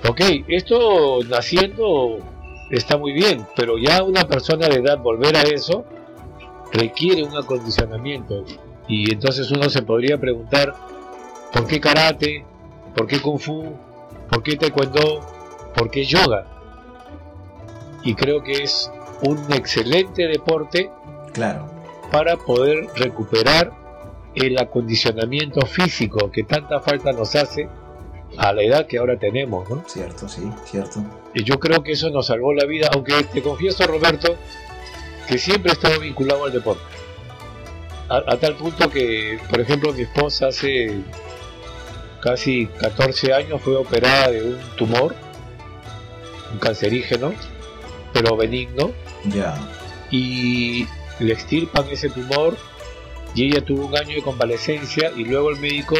Ok, 0.05 0.21
esto 0.47 1.19
naciendo 1.27 2.19
está 2.69 2.97
muy 2.97 3.13
bien, 3.13 3.45
pero 3.55 3.77
ya 3.77 4.03
una 4.03 4.27
persona 4.27 4.67
de 4.69 4.75
edad 4.75 4.99
volver 4.99 5.35
a 5.35 5.41
eso 5.41 5.85
requiere 6.71 7.23
un 7.23 7.35
acondicionamiento. 7.35 8.45
Y 8.87 9.11
entonces 9.11 9.49
uno 9.51 9.69
se 9.69 9.81
podría 9.81 10.17
preguntar, 10.17 10.73
¿por 11.51 11.67
qué 11.67 11.79
karate? 11.79 12.45
¿Por 12.95 13.07
qué 13.07 13.19
kung 13.19 13.39
fu? 13.39 13.75
¿Por 14.29 14.43
qué 14.43 14.55
taekwondo? 14.55 15.25
¿Por 15.75 15.89
qué 15.89 16.05
yoga? 16.05 16.45
Y 18.03 18.13
creo 18.13 18.43
que 18.43 18.63
es 18.63 18.91
un 19.21 19.51
excelente 19.53 20.27
deporte 20.27 20.89
claro. 21.33 21.69
para 22.11 22.37
poder 22.37 22.87
recuperar 22.95 23.71
el 24.35 24.57
acondicionamiento 24.59 25.65
físico 25.65 26.31
que 26.31 26.43
tanta 26.43 26.79
falta 26.79 27.11
nos 27.11 27.35
hace 27.35 27.67
a 28.37 28.53
la 28.53 28.61
edad 28.61 28.87
que 28.87 28.97
ahora 28.97 29.17
tenemos, 29.17 29.69
¿no? 29.69 29.83
Cierto, 29.87 30.27
sí, 30.27 30.43
cierto. 30.65 31.03
Y 31.33 31.43
yo 31.43 31.59
creo 31.59 31.81
que 31.81 31.93
eso 31.93 32.09
nos 32.09 32.27
salvó 32.27 32.53
la 32.53 32.65
vida, 32.65 32.89
aunque 32.93 33.23
te 33.23 33.41
confieso, 33.41 33.85
Roberto, 33.87 34.35
que 35.27 35.37
siempre 35.37 35.71
he 35.71 35.73
estado 35.73 35.99
vinculado 35.99 36.45
al 36.45 36.51
deporte. 36.51 36.83
A, 38.09 38.37
tal 38.37 38.55
punto 38.55 38.89
que, 38.89 39.37
por 39.49 39.59
ejemplo, 39.59 39.91
mi 39.91 40.03
esposa 40.03 40.47
hace 40.47 41.01
casi 42.21 42.67
14 42.67 43.33
años 43.33 43.61
fue 43.61 43.75
operada 43.75 44.31
de 44.31 44.43
un 44.43 44.57
tumor, 44.77 45.13
un 46.53 46.59
cancerígeno, 46.59 47.33
pero 48.17 48.35
benigno. 48.35 48.91
Ya. 49.25 49.55
Y 50.09 50.87
le 51.19 51.33
extirpan 51.33 51.85
ese 51.89 52.09
tumor 52.09 52.57
y 53.35 53.45
ella 53.45 53.63
tuvo 53.63 53.85
un 53.87 53.97
año 53.97 54.15
de 54.15 54.21
convalecencia 54.21 55.11
y 55.15 55.23
luego 55.25 55.51
el 55.51 55.59
médico 55.59 55.95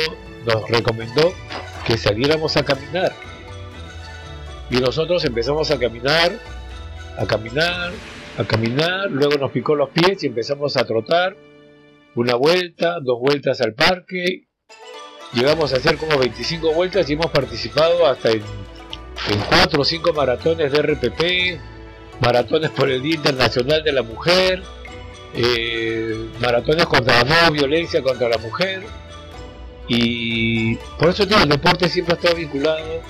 nos 0.46 0.68
recomendó 0.70 1.34
que 1.86 1.98
saliéramos 1.98 2.58
a 2.58 2.64
caminar. 2.64 3.14
Y 4.70 4.78
nosotros 4.78 5.24
empezamos 5.26 5.70
a 5.72 5.80
caminar, 5.80 6.32
a 7.18 7.26
caminar, 7.26 7.92
a 8.38 8.44
caminar, 8.44 9.10
luego 9.12 9.38
nos 9.38 9.52
picó 9.52 9.76
los 9.76 9.90
pies 9.90 10.24
y 10.24 10.28
empezamos 10.28 10.76
a 10.78 10.86
trotar. 10.86 11.36
Una 12.16 12.36
vuelta, 12.36 12.98
dos 13.02 13.20
vueltas 13.20 13.62
al 13.62 13.74
parque. 13.74 14.48
Llegamos 15.34 15.72
a 15.74 15.78
hacer 15.78 15.98
como 15.98 16.18
25 16.18 16.74
vueltas 16.74 17.10
y 17.10 17.14
hemos 17.14 17.30
participado 17.30 18.08
hasta 18.08 18.32
en, 18.32 18.42
en 19.30 19.40
4 19.50 19.82
o 19.82 19.86
5 19.86 20.14
maratones 20.14 20.72
de 20.72 20.82
RPP, 20.82 21.77
maratones 22.20 22.72
por 22.72 22.90
el 22.90 23.02
Día 23.02 23.16
Internacional 23.16 23.84
de 23.84 23.92
la 23.92 24.04
Mujer, 24.04 24.64
eh, 25.34 26.30
maratones 26.40 26.86
contra 26.86 27.24
la 27.24 27.46
no 27.48 27.52
violencia 27.52 28.02
contra 28.02 28.30
la 28.30 28.38
mujer. 28.38 28.84
Y 29.88 30.76
por 31.00 31.10
eso 31.10 31.28
todo 31.28 31.44
el 31.44 31.50
deporte 31.50 31.88
siempre 31.88 32.16
ha 32.16 32.18
estado 32.18 32.36
vinculado 32.36 33.02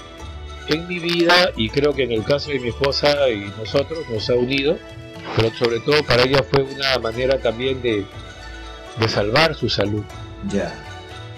en 0.68 0.88
mi 0.88 1.00
vida 1.00 1.52
y 1.56 1.70
creo 1.70 1.94
que 1.94 2.04
en 2.04 2.12
el 2.12 2.24
caso 2.24 2.52
de 2.52 2.60
mi 2.60 2.70
esposa 2.70 3.30
y 3.30 3.52
nosotros 3.58 4.00
nos 4.10 4.30
ha 4.30 4.36
unido, 4.36 4.78
pero 5.36 5.52
sobre 5.56 5.80
todo 5.80 6.04
para 6.04 6.24
ella 6.24 6.44
fue 6.44 6.64
una 6.64 7.00
manera 7.00 7.40
también 7.40 7.82
de, 7.82 8.06
de 9.00 9.08
salvar 9.08 9.56
su 9.56 9.70
salud. 9.70 10.04
Ya. 10.52 10.74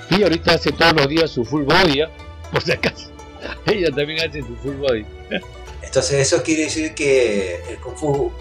Y 0.09 0.23
ahorita 0.23 0.53
hace 0.53 0.71
todos 0.71 0.93
los 0.93 1.07
días 1.07 1.29
su 1.29 1.45
full 1.45 1.63
body, 1.63 2.01
¿ah? 2.01 2.09
por 2.51 2.61
si 2.61 2.71
acaso. 2.71 3.09
Ella 3.65 3.89
también 3.95 4.27
hace 4.27 4.41
su 4.41 4.55
full 4.57 4.75
body. 4.75 5.05
Entonces 5.89 6.19
eso 6.31 6.43
quiere 6.43 6.65
decir 6.65 6.93
que 6.93 7.63
el 7.67 7.79
kung 7.79 7.95
fu, 7.95 8.31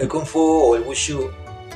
el 0.00 0.08
kung 0.08 0.26
fu 0.26 0.40
o 0.40 0.74
el 0.74 0.82
wushu, 0.82 1.30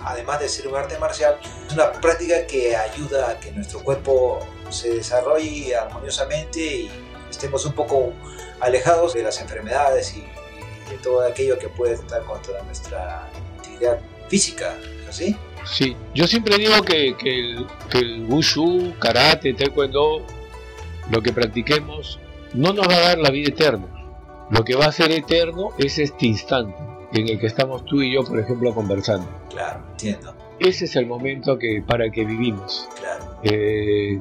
además 0.05 0.41
de 0.41 0.49
ser 0.49 0.67
un 0.67 0.75
arte 0.75 0.99
marcial, 0.99 1.39
es 1.65 1.73
una 1.73 1.93
práctica 1.93 2.45
que 2.45 2.75
ayuda 2.75 3.31
a 3.31 3.39
que 3.39 3.53
nuestro 3.53 3.85
cuerpo 3.85 4.41
se 4.69 4.97
desarrolle 4.97 5.77
armoniosamente 5.77 6.61
y 6.61 6.91
estemos 7.31 7.65
un 7.67 7.73
poco 7.73 8.13
alejados 8.59 9.15
de 9.15 9.23
las 9.23 9.41
enfermedades 9.41 10.17
y, 10.17 10.23
de 10.91 10.99
todo 11.01 11.25
aquello 11.25 11.57
que 11.57 11.69
puede 11.69 11.95
estar 11.95 12.25
contra 12.25 12.61
nuestra 12.65 13.31
integridad 13.59 14.01
física, 14.29 14.77
¿así? 15.09 15.37
Sí, 15.65 15.97
yo 16.17 16.27
siempre 16.27 16.59
digo 16.59 16.83
que, 16.83 17.17
que, 17.17 17.39
el, 17.39 17.67
que 17.89 17.99
el 17.99 18.25
wushu, 18.25 18.93
karate, 18.99 19.55
taekwondo, 19.55 20.27
lo 21.13 21.23
que 21.23 21.33
practiquemos, 21.33 22.19
no 22.55 22.73
nos 22.73 22.89
va 22.89 22.97
a 22.97 23.01
dar 23.01 23.19
la 23.19 23.31
vida 23.31 23.51
eterna. 23.51 24.02
Lo 24.53 24.65
que 24.65 24.77
va 24.77 24.87
a 24.87 24.93
ser 24.93 25.11
eterno 25.11 25.71
es 25.79 25.99
este 25.99 26.27
instante 26.27 26.77
en 27.13 27.29
el 27.29 27.39
que 27.41 27.47
estamos 27.47 27.85
tú 27.85 28.01
y 28.03 28.13
yo, 28.15 28.23
por 28.23 28.39
ejemplo, 28.39 28.75
conversando. 28.75 29.27
Claro, 29.51 29.81
entiendo. 29.91 30.35
Ese 30.61 30.85
es 30.85 30.95
el 30.97 31.07
momento 31.07 31.59
que 31.59 31.83
para 31.87 32.05
el 32.05 32.13
que 32.13 32.25
vivimos. 32.25 32.89
Claro. 32.99 33.37
Eh, 33.43 34.21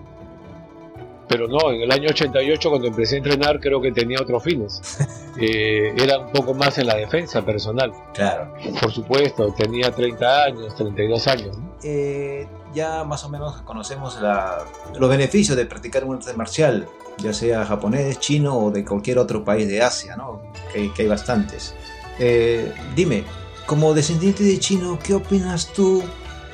pero 1.27 1.47
no, 1.47 1.71
en 1.71 1.81
el 1.81 1.91
año 1.91 2.09
88 2.09 2.69
cuando 2.69 2.88
empecé 2.88 3.15
a 3.15 3.17
entrenar 3.19 3.59
creo 3.61 3.79
que 3.81 3.91
tenía 3.91 4.19
otros 4.21 4.43
fines. 4.43 4.81
Eh, 5.39 5.93
era 5.95 6.19
un 6.19 6.29
poco 6.33 6.53
más 6.53 6.77
en 6.77 6.88
la 6.88 6.95
defensa 6.97 7.41
personal. 7.45 7.93
Claro. 8.13 8.53
Por 8.81 8.91
supuesto, 8.91 9.53
tenía 9.57 9.89
30 9.89 10.43
años, 10.43 10.75
32 10.75 11.25
años. 11.27 11.57
¿no? 11.57 11.71
Eh, 11.85 12.45
ya 12.73 13.05
más 13.05 13.23
o 13.23 13.29
menos 13.29 13.61
conocemos 13.61 14.21
la- 14.21 14.57
los 15.00 15.09
beneficios 15.09 15.55
de 15.55 15.65
practicar 15.65 16.03
un 16.03 16.17
arte 16.17 16.33
marcial, 16.33 16.85
ya 17.21 17.33
sea 17.33 17.65
japonés, 17.65 18.19
chino 18.19 18.57
o 18.57 18.71
de 18.71 18.83
cualquier 18.85 19.17
otro 19.19 19.43
país 19.43 19.67
de 19.67 19.81
Asia, 19.81 20.15
¿no? 20.15 20.41
que, 20.73 20.91
que 20.93 21.03
hay 21.03 21.07
bastantes. 21.07 21.73
Eh, 22.19 22.71
dime, 22.95 23.23
como 23.65 23.93
descendiente 23.93 24.43
de 24.43 24.59
chino, 24.59 25.00
¿qué 25.03 25.13
opinas 25.13 25.72
tú 25.74 26.03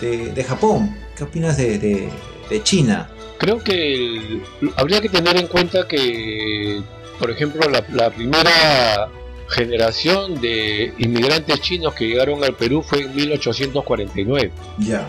de, 0.01 0.31
de 0.33 0.43
Japón? 0.43 0.95
¿Qué 1.15 1.23
opinas 1.23 1.57
de, 1.57 1.77
de- 1.79 2.09
de 2.49 2.63
China? 2.63 3.09
Creo 3.39 3.63
que 3.63 3.73
el- 3.95 4.43
habría 4.75 5.01
que 5.01 5.09
tener 5.09 5.35
en 5.37 5.47
cuenta 5.47 5.87
que, 5.87 6.81
por 7.19 7.29
ejemplo, 7.31 7.67
la, 7.69 7.83
la 7.89 8.09
primera 8.11 9.09
generación 9.49 10.39
de 10.41 10.93
inmigrantes 10.97 11.61
chinos 11.61 11.93
que 11.93 12.05
llegaron 12.07 12.43
al 12.43 12.53
Perú 12.55 12.83
fue 12.83 13.01
en 13.03 13.15
1849 13.15 14.51
Ya. 14.79 15.07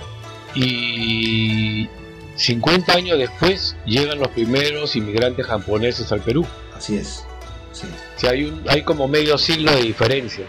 y 0.54 1.88
50 2.38 2.92
años 2.94 3.18
después 3.18 3.76
llegan 3.84 4.18
los 4.18 4.28
primeros 4.28 4.96
inmigrantes 4.96 5.44
japoneses 5.46 6.10
al 6.12 6.20
Perú. 6.20 6.46
Así 6.74 6.96
es. 6.96 7.24
Sí. 7.72 7.86
O 8.16 8.20
sea, 8.20 8.30
hay, 8.30 8.44
un, 8.44 8.62
hay 8.68 8.82
como 8.82 9.06
medio 9.08 9.36
siglo 9.36 9.72
de 9.72 9.82
diferencia. 9.82 10.44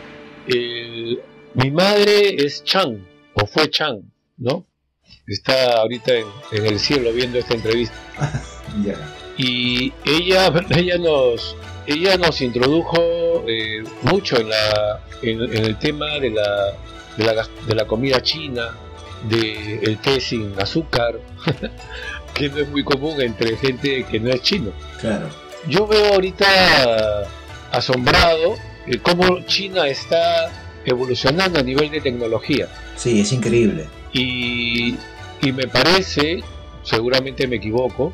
El- 0.47 1.19
mi 1.55 1.71
madre 1.71 2.35
es 2.45 2.63
Chang, 2.63 2.97
o 3.33 3.45
fue 3.45 3.69
Chang, 3.69 4.01
¿no? 4.37 4.65
Está 5.27 5.77
ahorita 5.81 6.13
en, 6.13 6.25
en 6.51 6.65
el 6.67 6.79
cielo 6.79 7.11
viendo 7.11 7.37
esta 7.39 7.55
entrevista. 7.55 7.95
Y 9.41 9.93
ella, 10.05 10.51
ella, 10.69 10.97
nos, 10.97 11.55
ella 11.87 12.17
nos 12.17 12.41
introdujo 12.41 13.45
eh, 13.47 13.83
mucho 14.03 14.37
en, 14.37 14.49
la, 14.49 15.01
en, 15.21 15.41
en 15.41 15.65
el 15.65 15.79
tema 15.79 16.19
de 16.19 16.29
la, 16.31 16.73
de 17.15 17.23
la, 17.23 17.47
de 17.65 17.73
la 17.75 17.85
comida 17.87 18.21
china, 18.21 18.75
del 19.23 19.79
el 19.83 19.97
té 19.97 20.19
sin 20.21 20.53
azúcar, 20.59 21.19
que 22.33 22.49
no 22.49 22.57
es 22.59 22.69
muy 22.69 22.83
común 22.83 23.19
entre 23.21 23.57
gente 23.57 24.05
que 24.09 24.19
no 24.19 24.29
es 24.29 24.41
chino 24.41 24.71
Claro. 25.01 25.27
yo 25.67 25.87
veo 25.87 26.13
ahorita 26.13 26.47
asombrado 27.71 28.55
eh, 28.87 28.97
cómo 29.01 29.41
China 29.45 29.87
está 29.87 30.51
evolucionando 30.85 31.59
a 31.59 31.63
nivel 31.63 31.89
de 31.91 32.01
tecnología 32.01 32.67
Sí, 32.95 33.21
es 33.21 33.31
increíble. 33.31 33.87
y, 34.13 34.95
y 35.41 35.51
me 35.53 35.67
parece, 35.67 36.43
seguramente 36.83 37.47
me 37.47 37.57
equivoco, 37.57 38.11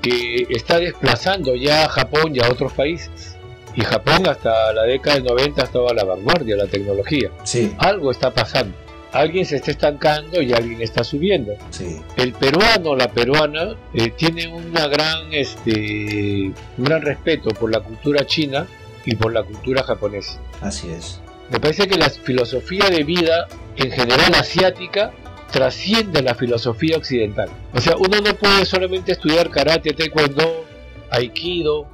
que 0.00 0.46
está 0.50 0.78
desplazando 0.78 1.54
ya 1.56 1.84
a 1.84 1.88
Japón 1.88 2.34
y 2.34 2.40
a 2.40 2.48
otros 2.48 2.72
países. 2.72 3.36
Y 3.74 3.80
Japón 3.82 4.26
hasta 4.28 4.72
la 4.72 4.82
década 4.84 5.16
del 5.16 5.24
90 5.24 5.62
estaba 5.64 5.90
a 5.90 5.94
la 5.94 6.04
vanguardia 6.04 6.56
de 6.56 6.62
la 6.64 6.68
tecnología. 6.70 7.30
Sí, 7.44 7.72
Algo 7.78 8.10
está 8.12 8.32
pasando. 8.32 8.76
Alguien 9.12 9.44
se 9.44 9.56
está 9.56 9.72
estancando 9.72 10.40
y 10.40 10.52
alguien 10.52 10.80
está 10.80 11.02
subiendo. 11.04 11.52
sí. 11.70 12.00
El 12.16 12.32
peruano, 12.32 12.94
la 12.94 13.08
peruana, 13.08 13.76
eh, 13.92 14.10
tiene 14.10 14.46
una 14.48 14.86
gran, 14.86 15.32
este, 15.32 16.52
un 16.78 16.84
gran 16.84 17.02
respeto 17.02 17.50
por 17.50 17.72
la 17.72 17.80
cultura 17.80 18.24
china 18.24 18.66
y 19.04 19.16
por 19.16 19.32
la 19.32 19.42
cultura 19.42 19.82
japonesa. 19.82 20.38
Así 20.60 20.90
es. 20.90 21.20
Me 21.50 21.58
parece 21.58 21.88
que 21.88 21.98
la 21.98 22.08
filosofía 22.10 22.88
de 22.88 23.02
vida 23.02 23.48
en 23.76 23.90
general 23.90 24.34
asiática 24.34 25.12
trasciende 25.50 26.22
la 26.22 26.34
filosofía 26.34 26.96
occidental. 26.96 27.48
O 27.74 27.80
sea, 27.80 27.96
uno 27.96 28.20
no 28.20 28.34
puede 28.34 28.64
solamente 28.64 29.12
estudiar 29.12 29.50
karate, 29.50 29.92
taekwondo, 29.92 30.64
aikido, 31.10 31.88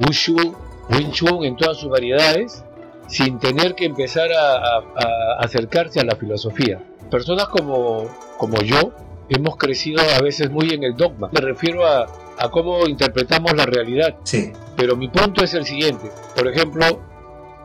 wushu, 0.00 0.56
wing 0.88 1.10
chun 1.10 1.44
en 1.44 1.56
todas 1.56 1.76
sus 1.76 1.90
variedades 1.90 2.64
sin 3.12 3.38
tener 3.38 3.74
que 3.74 3.84
empezar 3.84 4.32
a, 4.32 4.56
a- 4.56 4.84
a 4.96 5.44
acercarse 5.44 6.00
a 6.00 6.04
la 6.04 6.16
filosofía. 6.16 6.82
Personas 7.10 7.48
como, 7.48 8.08
como 8.38 8.56
yo 8.62 8.92
hemos 9.28 9.56
crecido 9.56 10.00
a 10.16 10.20
veces 10.22 10.50
muy 10.50 10.70
en 10.70 10.82
el 10.82 10.96
dogma. 10.96 11.28
Me 11.32 11.40
refiero 11.40 11.86
a, 11.86 12.06
a 12.38 12.48
cómo 12.50 12.86
interpretamos 12.86 13.52
la 13.54 13.66
realidad. 13.66 14.16
Sí, 14.24 14.50
Pero 14.76 14.96
mi 14.96 15.08
punto 15.08 15.44
es 15.44 15.52
el 15.52 15.66
siguiente. 15.66 16.10
Por 16.34 16.48
ejemplo, 16.48 16.84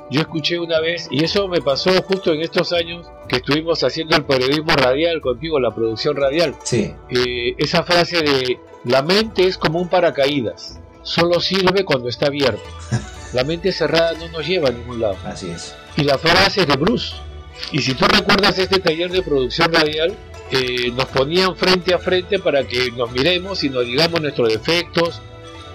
yo 0.10 0.20
escuché 0.22 0.60
una 0.60 0.80
vez, 0.82 1.08
y 1.12 1.24
eso 1.24 1.48
me 1.48 1.62
pasó 1.62 1.92
justo 2.04 2.34
en 2.34 2.42
estos 2.42 2.74
años 2.74 3.06
que 3.30 3.38
estuvimos 3.38 3.84
haciendo 3.84 4.16
el 4.18 4.24
periodismo 4.26 4.74
radial 4.76 5.20
contigo, 5.22 5.60
la 5.60 5.74
producción 5.76 6.16
radial, 6.16 6.56
sí, 6.64 6.94
eh, 7.10 7.56
esa 7.58 7.84
frase 7.84 8.22
de 8.22 8.60
la 8.86 9.02
mente 9.02 9.46
es 9.48 9.58
como 9.58 9.80
un 9.82 9.90
paracaídas, 9.90 10.80
solo 11.04 11.40
sirve 11.42 11.84
cuando 11.86 12.08
está 12.10 12.28
abierto. 12.28 12.64
La 13.34 13.44
mente 13.44 13.72
cerrada 13.72 14.14
no 14.14 14.28
nos 14.30 14.48
lleva 14.48 14.70
a 14.70 14.72
ningún 14.72 15.02
lado. 15.02 15.18
así 15.26 15.50
es. 15.50 15.76
Y 15.96 16.04
la 16.04 16.18
frase 16.18 16.62
es 16.62 16.68
de 16.68 16.76
Bruce. 16.78 17.16
Y 17.72 17.82
si 17.82 17.94
tú 17.96 18.06
recuerdas 18.06 18.58
este 18.60 18.80
taller 18.80 19.12
de 19.12 19.22
producción 19.24 19.74
radial, 19.74 20.14
eh, 20.52 20.92
nos 20.92 21.06
ponían 21.06 21.56
frente 21.56 21.94
a 21.94 21.98
frente 22.00 22.40
para 22.40 22.64
que 22.66 22.92
nos 22.92 23.12
miremos 23.12 23.64
y 23.64 23.70
nos 23.70 23.86
digamos 23.86 24.22
nuestros 24.22 24.50
defectos, 24.50 25.22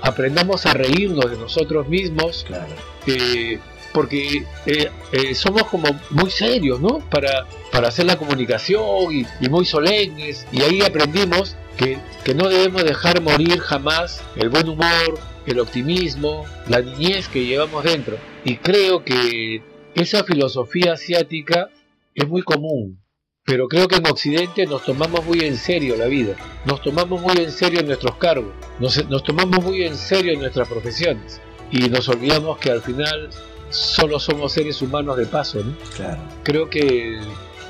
aprendamos 0.00 0.64
a 0.66 0.74
reírnos 0.74 1.30
de 1.30 1.36
nosotros 1.36 1.88
mismos, 1.88 2.44
Claro. 2.46 2.72
eh, 3.06 3.58
porque 3.92 4.44
eh, 4.64 4.90
eh, 5.12 5.34
somos 5.34 5.64
como 5.64 5.88
muy 6.10 6.30
serios, 6.30 6.80
¿no? 6.80 7.00
Para, 7.10 7.46
para 7.70 7.88
hacer 7.88 8.06
la 8.06 8.16
comunicación 8.16 9.12
y, 9.12 9.26
y 9.44 9.48
muy 9.50 9.66
solemnes. 9.66 10.46
Y 10.50 10.62
ahí 10.62 10.80
aprendimos 10.80 11.56
que, 11.76 11.98
que 12.24 12.34
no 12.34 12.48
debemos 12.48 12.84
dejar 12.84 13.20
morir 13.20 13.58
jamás 13.60 14.22
el 14.36 14.48
buen 14.48 14.68
humor, 14.68 15.18
el 15.46 15.60
optimismo, 15.60 16.44
la 16.68 16.80
niñez 16.80 17.28
que 17.28 17.44
llevamos 17.44 17.84
dentro. 17.84 18.16
Y 18.44 18.56
creo 18.56 19.04
que 19.04 19.62
esa 19.94 20.24
filosofía 20.24 20.94
asiática 20.94 21.68
es 22.14 22.28
muy 22.28 22.42
común. 22.42 22.98
Pero 23.44 23.66
creo 23.66 23.88
que 23.88 23.96
en 23.96 24.06
Occidente 24.06 24.66
nos 24.66 24.84
tomamos 24.84 25.24
muy 25.24 25.40
en 25.40 25.56
serio 25.56 25.96
la 25.96 26.06
vida, 26.06 26.36
nos 26.64 26.80
tomamos 26.80 27.20
muy 27.20 27.36
en 27.38 27.50
serio 27.50 27.82
nuestros 27.82 28.14
cargos, 28.14 28.52
nos, 28.78 29.08
nos 29.08 29.24
tomamos 29.24 29.64
muy 29.64 29.82
en 29.82 29.96
serio 29.96 30.38
nuestras 30.38 30.68
profesiones 30.68 31.40
y 31.72 31.88
nos 31.88 32.08
olvidamos 32.08 32.58
que 32.58 32.70
al 32.70 32.82
final 32.82 33.30
solo 33.70 34.20
somos 34.20 34.52
seres 34.52 34.80
humanos 34.80 35.16
de 35.16 35.26
paso. 35.26 35.64
¿no? 35.64 35.74
Claro. 35.96 36.22
Creo 36.44 36.70
que 36.70 37.18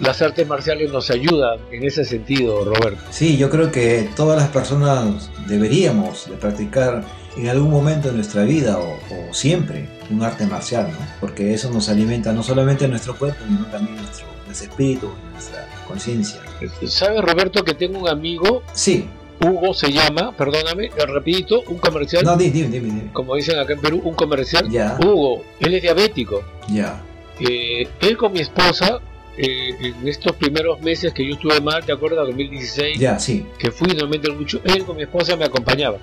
las 0.00 0.20
artes 0.20 0.46
marciales 0.46 0.92
nos 0.92 1.10
ayudan 1.10 1.58
en 1.70 1.84
ese 1.84 2.04
sentido, 2.04 2.64
Roberto. 2.64 3.00
Sí, 3.10 3.36
yo 3.36 3.48
creo 3.48 3.70
que 3.70 4.10
todas 4.16 4.38
las 4.38 4.50
personas 4.50 5.30
deberíamos 5.46 6.28
de 6.28 6.36
practicar 6.36 7.04
en 7.36 7.48
algún 7.48 7.70
momento 7.70 8.08
de 8.08 8.14
nuestra 8.14 8.44
vida 8.44 8.78
o, 8.78 8.98
siempre 9.32 9.88
un 10.10 10.22
arte 10.22 10.46
marcial, 10.46 10.90
¿no? 10.90 10.98
Porque 11.20 11.54
eso 11.54 11.70
nos 11.70 11.88
alimenta 11.88 12.32
no 12.32 12.42
solamente 12.42 12.86
nuestro 12.86 13.16
cuerpo, 13.16 13.42
sino 13.46 13.64
también 13.66 13.96
nuestro, 13.96 14.26
espíritu 14.50 15.10
y 15.10 15.32
nuestra 15.32 15.66
conciencia. 15.88 16.42
¿Sabes, 16.86 17.22
Roberto, 17.22 17.64
que 17.64 17.72
tengo 17.72 18.00
un 18.00 18.08
amigo? 18.08 18.62
Sí. 18.74 19.08
Hugo 19.40 19.72
se 19.72 19.90
llama, 19.90 20.36
perdóname, 20.36 20.90
repito, 21.08 21.62
un 21.68 21.78
comercial. 21.78 22.22
No, 22.22 22.36
dime, 22.36 22.52
dime, 22.52 22.80
dime. 22.80 23.10
Como 23.14 23.34
dicen 23.34 23.58
acá 23.58 23.72
en 23.72 23.80
Perú, 23.80 24.02
un 24.04 24.14
comercial. 24.14 24.68
Ya. 24.68 24.98
Hugo, 25.02 25.42
él 25.58 25.74
es 25.74 25.82
diabético. 25.82 26.44
Ya. 26.68 27.00
Eh, 27.40 27.88
él 28.00 28.16
con 28.18 28.32
mi 28.34 28.40
esposa 28.40 29.00
eh, 29.38 29.70
en 29.80 30.06
estos 30.06 30.36
primeros 30.36 30.80
meses 30.82 31.14
que 31.14 31.26
yo 31.26 31.34
estuve 31.34 31.60
mal, 31.60 31.82
¿te 31.84 31.92
acuerdas? 31.92 32.26
2016. 32.26 32.98
Ya, 32.98 33.18
sí. 33.18 33.46
Que 33.58 33.70
fui 33.70 33.88
normalmente 33.88 34.30
mucho. 34.30 34.60
Él 34.64 34.84
con 34.84 34.96
mi 34.96 35.04
esposa 35.04 35.34
me 35.36 35.46
acompañaba. 35.46 35.96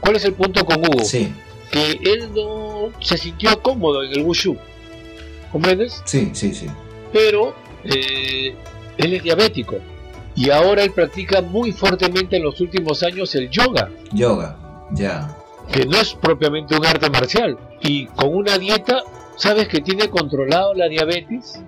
¿Cuál 0.00 0.16
es 0.16 0.24
el 0.24 0.34
punto 0.34 0.64
con 0.64 0.78
Hugo? 0.78 1.04
Sí. 1.04 1.32
Que 1.70 1.92
él 1.92 2.30
no 2.34 2.90
se 3.00 3.16
sintió 3.16 3.60
cómodo 3.62 4.04
en 4.04 4.12
el 4.12 4.22
Wushu. 4.22 4.56
¿Comprendes? 5.50 6.02
Sí, 6.04 6.30
sí, 6.32 6.54
sí. 6.54 6.66
Pero 7.12 7.54
eh, 7.84 8.54
él 8.98 9.12
es 9.14 9.22
diabético. 9.22 9.76
Y 10.34 10.50
ahora 10.50 10.82
él 10.82 10.92
practica 10.92 11.40
muy 11.40 11.72
fuertemente 11.72 12.36
en 12.36 12.42
los 12.42 12.60
últimos 12.60 13.02
años 13.02 13.34
el 13.34 13.48
yoga. 13.48 13.90
Yoga, 14.12 14.56
ya. 14.92 15.36
Que 15.72 15.86
no 15.86 15.96
es 15.96 16.14
propiamente 16.14 16.76
un 16.76 16.84
arte 16.84 17.08
marcial. 17.10 17.58
Y 17.80 18.06
con 18.06 18.34
una 18.34 18.58
dieta, 18.58 19.02
¿sabes 19.36 19.66
que 19.68 19.80
tiene 19.80 20.10
controlado 20.10 20.74
la 20.74 20.88
diabetes? 20.88 21.60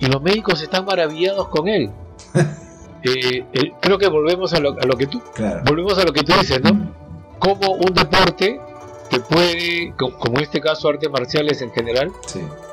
y 0.00 0.06
los 0.06 0.20
médicos 0.22 0.60
están 0.62 0.84
maravillados 0.84 1.48
con 1.48 1.68
él. 1.68 1.90
Eh, 3.02 3.46
eh, 3.54 3.72
creo 3.80 3.96
que 3.96 4.08
volvemos 4.08 4.52
a 4.52 4.60
lo, 4.60 4.74
que 4.74 5.06
tú 5.06 5.22
volvemos 5.64 5.96
a 5.96 6.04
lo 6.04 6.12
que 6.12 6.22
tú 6.22 6.34
dices, 6.38 6.60
¿no? 6.60 6.94
Como 7.40 7.72
un 7.72 7.92
deporte 7.92 8.60
te 9.10 9.18
puede, 9.18 9.92
como 9.96 10.36
en 10.36 10.44
este 10.44 10.60
caso 10.60 10.88
artes 10.88 11.10
marciales 11.10 11.60
en 11.62 11.72
general, 11.72 12.12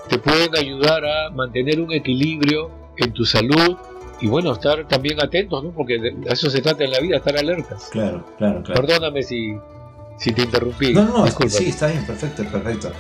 te 0.08 0.20
pueden 0.20 0.56
ayudar 0.56 1.04
a 1.04 1.32
mantener 1.32 1.82
un 1.82 1.92
equilibrio 1.92 2.70
en 2.98 3.12
tu 3.12 3.26
salud 3.26 3.76
y 4.22 4.28
bueno, 4.28 4.54
estar 4.54 4.88
también 4.88 5.22
atentos, 5.22 5.64
¿no? 5.64 5.72
Porque 5.72 6.00
de 6.00 6.16
eso 6.30 6.50
se 6.50 6.62
trata 6.62 6.84
en 6.84 6.92
la 6.92 7.00
vida, 7.00 7.18
estar 7.18 7.38
alertas. 7.38 7.90
Claro, 7.92 8.26
claro, 8.38 8.62
claro. 8.62 8.82
Perdóname 8.82 9.24
si, 9.24 9.58
si 10.18 10.32
te 10.32 10.44
interrumpí. 10.44 10.94
No, 10.94 11.06
no, 11.06 11.28
sí, 11.50 11.70
está 11.70 11.88
bien, 11.88 12.06
perfecto, 12.06 12.44
perfecto. 12.44 12.92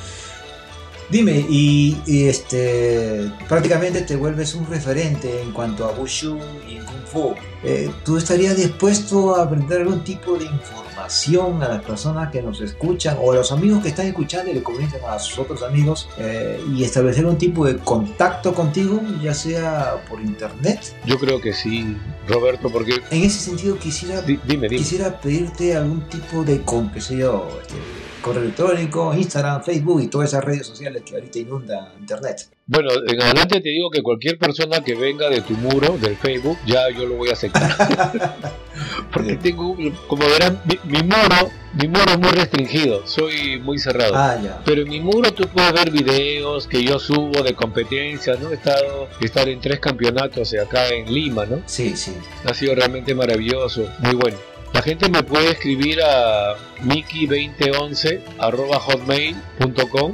Dime, 1.10 1.46
y, 1.50 1.96
este 2.28 3.32
prácticamente 3.48 4.02
te 4.02 4.16
vuelves 4.16 4.56
un 4.56 4.68
referente 4.68 5.42
en 5.42 5.52
cuanto 5.52 5.86
a 5.86 5.92
Wushu 5.92 6.38
y 6.68 6.78
Kung 6.80 7.06
Fu. 7.06 7.36
Eh, 7.64 7.90
¿Tú 8.04 8.18
estarías 8.18 8.58
dispuesto 8.58 9.36
a 9.36 9.46
brindar 9.46 9.82
algún 9.82 10.04
tipo 10.04 10.38
de 10.38 10.46
información 10.46 10.87
a 10.98 11.68
las 11.68 11.84
personas 11.84 12.32
que 12.32 12.42
nos 12.42 12.60
escuchan 12.62 13.18
o 13.22 13.32
a 13.32 13.36
los 13.36 13.52
amigos 13.52 13.82
que 13.84 13.90
están 13.90 14.08
escuchando 14.08 14.52
y 14.52 14.56
le 14.56 14.64
comunican 14.64 15.00
a 15.08 15.20
sus 15.20 15.40
otros 15.40 15.64
amigos 15.64 16.10
eh, 16.18 16.60
y 16.74 16.84
establecer 16.84 17.26
un 17.26 17.38
tipo 17.38 17.66
de 17.66 17.78
contacto 17.78 18.54
contigo, 18.54 19.02
ya 19.22 19.34
sea 19.34 20.04
por 20.10 20.20
internet? 20.20 20.96
Yo 21.06 21.18
creo 21.18 21.40
que 21.40 21.54
sí, 21.54 21.96
Roberto, 22.28 22.70
porque... 22.70 22.96
En 23.12 23.24
ese 23.24 23.40
sentido 23.40 23.78
quisiera, 23.78 24.24
quisiera 24.70 25.20
pedirte 25.20 25.76
algún 25.76 26.02
tipo 26.10 26.44
de, 26.44 26.62
con, 26.62 26.92
qué 26.92 27.02
sé 27.02 27.18
yo, 27.18 27.48
este, 27.62 27.76
correo 28.28 28.44
electrónico, 28.44 29.14
Instagram, 29.14 29.64
Facebook 29.64 30.02
y 30.02 30.08
todas 30.08 30.30
esas 30.30 30.44
redes 30.44 30.68
sociales 30.68 31.04
que 31.06 31.16
ahorita 31.16 31.40
inunda 31.40 31.94
Internet. 32.00 32.50
Bueno, 32.66 32.90
en 33.08 33.22
adelante 33.22 33.62
te 33.62 33.70
digo 33.70 33.90
que 33.90 34.04
cualquier 34.04 34.38
persona 34.38 34.82
que 34.82 34.94
venga 34.94 35.30
de 35.30 35.40
tu 35.40 35.54
muro, 35.54 35.98
del 35.98 36.18
Facebook, 36.18 36.58
ya 36.66 36.90
yo 36.90 37.06
lo 37.06 37.16
voy 37.16 37.30
a 37.30 37.34
aceptar. 37.34 37.74
Porque 39.14 39.38
tengo, 39.38 39.78
como 40.08 40.28
verán, 40.28 40.62
mi, 40.84 41.02
muro, 41.02 41.50
mi 41.74 41.88
muro 41.88 42.12
es 42.12 42.20
muy 42.20 42.32
restringido, 42.32 43.08
soy 43.08 43.58
muy 43.62 43.80
cerrado. 43.80 44.14
Ah, 44.16 44.38
ya. 44.44 44.62
Pero 44.66 44.82
en 44.82 44.90
mi 44.90 45.00
muro 45.00 45.34
tú 45.34 45.48
puedes 45.48 45.72
ver 45.72 45.92
videos 45.92 46.68
que 46.68 46.84
yo 46.84 47.00
subo 47.00 47.42
de 47.42 47.54
competencias, 47.54 48.38
¿no? 48.42 48.52
He 48.52 48.56
estado, 48.56 49.08
estar 49.22 49.48
en 49.48 49.62
tres 49.62 49.80
campeonatos 49.80 50.54
acá 50.54 50.90
en 50.90 51.12
Lima, 51.12 51.46
¿no? 51.46 51.62
Sí, 51.66 51.96
sí. 51.96 52.12
Ha 52.46 52.54
sido 52.54 52.76
realmente 52.76 53.16
maravilloso, 53.16 53.90
muy 54.00 54.16
bueno. 54.16 54.38
La 54.78 54.84
gente 54.84 55.10
me 55.10 55.24
puede 55.24 55.54
escribir 55.54 56.00
a 56.04 56.54
miki2011 56.84 58.22
hotmail.com 58.80 60.14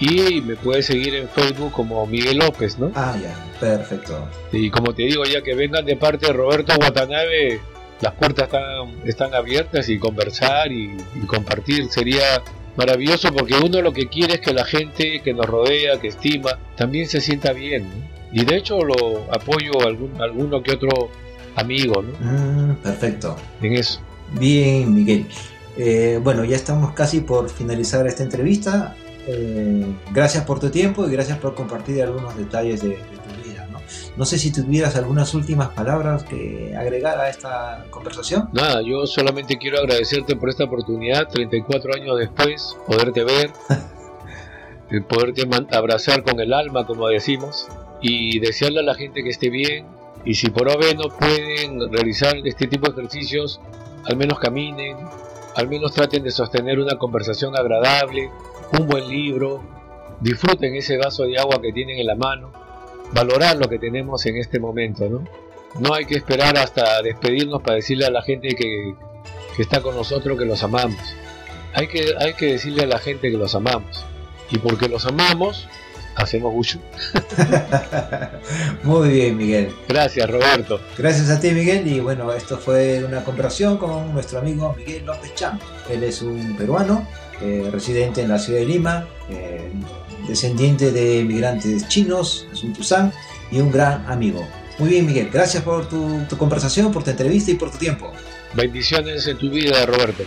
y 0.00 0.40
me 0.40 0.56
puede 0.56 0.82
seguir 0.82 1.14
en 1.14 1.28
Facebook 1.28 1.70
como 1.70 2.04
Miguel 2.06 2.38
López, 2.38 2.76
¿no? 2.76 2.90
Ah, 2.96 3.16
ya, 3.22 3.32
perfecto. 3.60 4.28
Y 4.50 4.68
como 4.70 4.92
te 4.96 5.04
digo, 5.04 5.22
ya 5.22 5.42
que 5.42 5.54
vengan 5.54 5.84
de 5.84 5.94
parte 5.94 6.26
de 6.26 6.32
Roberto 6.32 6.72
Watanabe, 6.80 7.60
las 8.00 8.14
puertas 8.14 8.46
están, 8.46 8.88
están 9.04 9.32
abiertas 9.32 9.88
y 9.88 9.96
conversar 10.00 10.72
y, 10.72 10.90
compartir 11.28 11.88
sería 11.88 12.42
maravilloso 12.76 13.32
porque 13.32 13.54
uno 13.64 13.80
lo 13.80 13.92
que 13.92 14.08
quiere 14.08 14.34
es 14.34 14.40
que 14.40 14.52
la 14.52 14.64
gente 14.64 15.20
que 15.22 15.32
nos 15.32 15.46
rodea, 15.46 16.00
que 16.00 16.08
estima, 16.08 16.58
también 16.74 17.06
se 17.06 17.20
sienta 17.20 17.52
bien. 17.52 17.86
Y 18.32 18.44
de 18.44 18.56
hecho 18.56 18.82
lo 18.82 19.32
apoyo 19.32 19.80
a 19.82 19.86
algún, 19.86 20.20
alguno 20.20 20.64
que 20.64 20.72
otro 20.72 21.12
amigo, 21.56 22.02
¿no? 22.02 22.12
Mm, 22.20 22.76
perfecto. 22.76 23.36
En 23.62 23.74
eso. 23.74 24.00
Bien, 24.38 24.92
Miguel. 24.92 25.26
Eh, 25.76 26.20
bueno, 26.22 26.44
ya 26.44 26.56
estamos 26.56 26.92
casi 26.92 27.20
por 27.20 27.48
finalizar 27.48 28.06
esta 28.06 28.22
entrevista. 28.22 28.94
Eh, 29.26 29.86
gracias 30.12 30.44
por 30.44 30.60
tu 30.60 30.70
tiempo 30.70 31.06
y 31.06 31.10
gracias 31.12 31.38
por 31.38 31.54
compartir 31.54 32.02
algunos 32.02 32.36
detalles 32.36 32.82
de, 32.82 32.90
tu 32.90 33.48
vida. 33.48 33.66
¿no? 33.70 33.78
no 34.16 34.24
sé 34.24 34.38
si 34.38 34.52
tuvieras 34.52 34.96
algunas 34.96 35.34
últimas 35.34 35.68
palabras 35.68 36.24
que 36.24 36.74
agregar 36.76 37.18
a 37.18 37.28
esta 37.28 37.84
conversación. 37.90 38.48
Nada, 38.52 38.82
yo 38.82 39.06
solamente 39.06 39.58
quiero 39.58 39.78
agradecerte 39.78 40.36
por 40.36 40.48
esta 40.48 40.64
oportunidad, 40.64 41.28
34 41.28 41.94
años 41.94 42.18
después, 42.18 42.76
poderte 42.86 43.24
ver, 43.24 43.52
poderte 45.08 45.48
abrazar 45.70 46.22
con 46.22 46.40
el 46.40 46.52
alma, 46.52 46.86
como 46.86 47.06
decimos, 47.08 47.68
y 48.00 48.40
desearle 48.40 48.80
a 48.80 48.84
la 48.84 48.94
gente 48.94 49.22
que 49.22 49.30
esté 49.30 49.50
bien, 49.50 49.86
y 50.24 50.34
si 50.34 50.50
por 50.50 50.68
OB 50.68 50.96
no 50.96 51.08
pueden 51.08 51.92
realizar 51.92 52.36
este 52.44 52.66
tipo 52.66 52.86
de 52.86 53.00
ejercicios, 53.00 53.60
al 54.04 54.16
menos 54.16 54.38
caminen, 54.38 54.96
al 55.54 55.68
menos 55.68 55.92
traten 55.92 56.22
de 56.22 56.30
sostener 56.30 56.78
una 56.78 56.96
conversación 56.96 57.56
agradable, 57.56 58.30
un 58.78 58.86
buen 58.86 59.08
libro, 59.08 59.62
disfruten 60.20 60.74
ese 60.74 60.96
vaso 60.98 61.24
de 61.24 61.38
agua 61.38 61.60
que 61.60 61.72
tienen 61.72 61.98
en 61.98 62.06
la 62.06 62.14
mano, 62.14 62.52
valorar 63.12 63.56
lo 63.56 63.68
que 63.68 63.78
tenemos 63.78 64.24
en 64.26 64.36
este 64.36 64.60
momento, 64.60 65.08
¿no? 65.08 65.24
No 65.78 65.94
hay 65.94 66.04
que 66.04 66.16
esperar 66.16 66.58
hasta 66.58 67.00
despedirnos 67.02 67.62
para 67.62 67.76
decirle 67.76 68.04
a 68.06 68.10
la 68.10 68.22
gente 68.22 68.54
que, 68.54 68.94
que 69.56 69.62
está 69.62 69.80
con 69.80 69.94
nosotros 69.94 70.38
que 70.38 70.44
los 70.44 70.62
amamos. 70.62 71.00
Hay 71.74 71.86
que, 71.86 72.14
hay 72.18 72.34
que 72.34 72.46
decirle 72.46 72.82
a 72.82 72.86
la 72.86 72.98
gente 72.98 73.30
que 73.30 73.36
los 73.36 73.54
amamos. 73.54 74.04
Y 74.50 74.58
porque 74.58 74.88
los 74.88 75.06
amamos, 75.06 75.68
hacemos 76.16 76.52
mucho. 76.52 76.78
Muy 78.82 79.08
bien, 79.08 79.36
Miguel. 79.36 79.72
Gracias, 79.88 80.28
Roberto. 80.28 80.80
Gracias 80.96 81.30
a 81.30 81.40
ti, 81.40 81.50
Miguel. 81.50 81.86
Y 81.86 82.00
bueno, 82.00 82.32
esto 82.32 82.58
fue 82.58 83.04
una 83.04 83.24
conversación 83.24 83.78
con 83.78 84.12
nuestro 84.12 84.38
amigo 84.38 84.74
Miguel 84.76 85.06
López 85.06 85.34
Chan. 85.34 85.58
Él 85.88 86.04
es 86.04 86.22
un 86.22 86.56
peruano, 86.56 87.06
eh, 87.40 87.68
residente 87.72 88.22
en 88.22 88.28
la 88.28 88.38
ciudad 88.38 88.60
de 88.60 88.66
Lima, 88.66 89.06
eh, 89.28 89.70
descendiente 90.28 90.92
de 90.92 91.24
migrantes 91.24 91.88
chinos, 91.88 92.46
es 92.52 92.62
un 92.62 92.72
Tuzán 92.72 93.12
y 93.50 93.60
un 93.60 93.70
gran 93.70 94.04
amigo. 94.10 94.46
Muy 94.78 94.90
bien, 94.90 95.06
Miguel. 95.06 95.28
Gracias 95.32 95.62
por 95.62 95.88
tu, 95.88 96.24
tu 96.28 96.36
conversación, 96.38 96.90
por 96.92 97.04
tu 97.04 97.10
entrevista 97.10 97.50
y 97.50 97.54
por 97.54 97.70
tu 97.70 97.78
tiempo. 97.78 98.12
Bendiciones 98.54 99.26
en 99.26 99.36
tu 99.38 99.50
vida, 99.50 99.84
Roberto. 99.86 100.24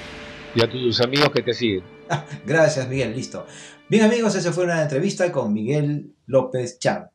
Y 0.56 0.62
a 0.62 0.70
tus 0.70 1.02
amigos 1.02 1.30
que 1.34 1.42
te 1.42 1.54
siguen. 1.54 1.93
Gracias, 2.46 2.88
Miguel. 2.88 3.16
Listo. 3.16 3.46
Bien 3.90 4.04
amigos, 4.04 4.36
esa 4.36 4.52
fue 4.52 4.64
una 4.64 4.82
entrevista 4.82 5.32
con 5.32 5.54
Miguel 5.54 6.14
López 6.26 6.80
Chan. 6.80 7.10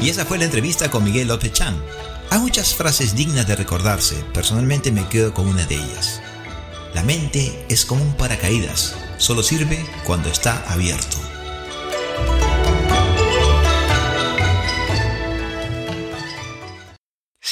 Y 0.00 0.08
esa 0.08 0.24
fue 0.24 0.38
la 0.38 0.46
entrevista 0.46 0.90
con 0.90 1.04
Miguel 1.04 1.28
López 1.28 1.52
Chan. 1.52 1.80
Hay 2.30 2.40
muchas 2.40 2.74
frases 2.74 3.14
dignas 3.14 3.46
de 3.46 3.54
recordarse, 3.54 4.16
personalmente 4.34 4.90
me 4.90 5.06
quedo 5.08 5.32
con 5.32 5.46
una 5.46 5.64
de 5.66 5.76
ellas. 5.76 6.20
La 6.94 7.04
mente 7.04 7.64
es 7.68 7.84
como 7.84 8.02
un 8.02 8.16
paracaídas, 8.16 8.96
solo 9.18 9.42
sirve 9.42 9.78
cuando 10.04 10.28
está 10.28 10.64
abierto. 10.72 11.31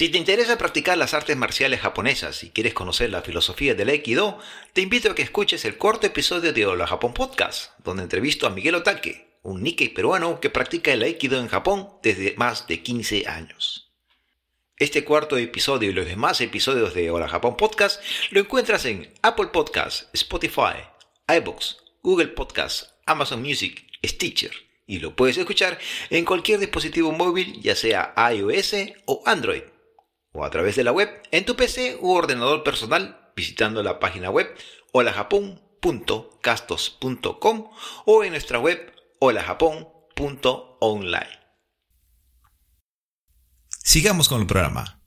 Si 0.01 0.09
te 0.09 0.17
interesa 0.17 0.57
practicar 0.57 0.97
las 0.97 1.13
artes 1.13 1.37
marciales 1.37 1.83
japonesas 1.83 2.43
y 2.43 2.49
quieres 2.49 2.73
conocer 2.73 3.11
la 3.11 3.21
filosofía 3.21 3.75
del 3.75 3.91
Aikido, 3.91 4.39
te 4.73 4.81
invito 4.81 5.11
a 5.11 5.15
que 5.15 5.21
escuches 5.21 5.67
el 5.67 5.77
corto 5.77 6.07
episodio 6.07 6.55
de 6.55 6.65
Hola 6.65 6.87
Japón 6.87 7.13
Podcast, 7.13 7.73
donde 7.85 8.05
entrevisto 8.05 8.47
a 8.47 8.51
Miguel 8.51 8.77
Otake, 8.77 9.37
un 9.43 9.63
Nikkei 9.63 9.91
peruano 9.91 10.41
que 10.41 10.49
practica 10.49 10.91
el 10.91 11.03
Aikido 11.03 11.39
en 11.39 11.49
Japón 11.49 11.91
desde 12.03 12.35
más 12.39 12.67
de 12.67 12.81
15 12.81 13.29
años. 13.29 13.91
Este 14.79 15.05
cuarto 15.05 15.37
episodio 15.37 15.91
y 15.91 15.93
los 15.93 16.07
demás 16.07 16.41
episodios 16.41 16.95
de 16.95 17.11
Hola 17.11 17.29
Japón 17.29 17.59
Podcast 17.59 18.03
lo 18.31 18.41
encuentras 18.41 18.87
en 18.87 19.13
Apple 19.21 19.49
Podcasts, 19.49 20.09
Spotify, 20.15 20.81
iBox, 21.29 21.77
Google 22.03 22.29
Podcasts, 22.29 22.95
Amazon 23.05 23.43
Music, 23.43 23.85
Stitcher 24.03 24.53
y 24.91 24.99
lo 24.99 25.15
puedes 25.15 25.37
escuchar 25.37 25.79
en 26.09 26.25
cualquier 26.25 26.59
dispositivo 26.59 27.13
móvil, 27.13 27.61
ya 27.61 27.77
sea 27.77 28.13
iOS 28.33 28.75
o 29.05 29.23
Android, 29.25 29.63
o 30.33 30.45
a 30.45 30.51
través 30.51 30.77
de 30.77 30.85
la 30.85 30.93
web 30.93 31.11
en 31.31 31.45
tu 31.45 31.57
PC 31.57 31.99
u 32.01 32.13
ordenador 32.13 32.63
personal 32.63 33.33
visitando 33.35 33.83
la 33.83 33.99
página 33.99 34.31
web 34.31 34.47
holajapón.castos.com 34.93 37.71
o 38.07 38.25
en 38.25 38.31
nuestra 38.31 38.59
web 38.59 38.91
holajapón.online. 39.19 41.41
Sigamos 43.69 44.29
con 44.29 44.41
el 44.41 44.47
programa. 44.47 45.00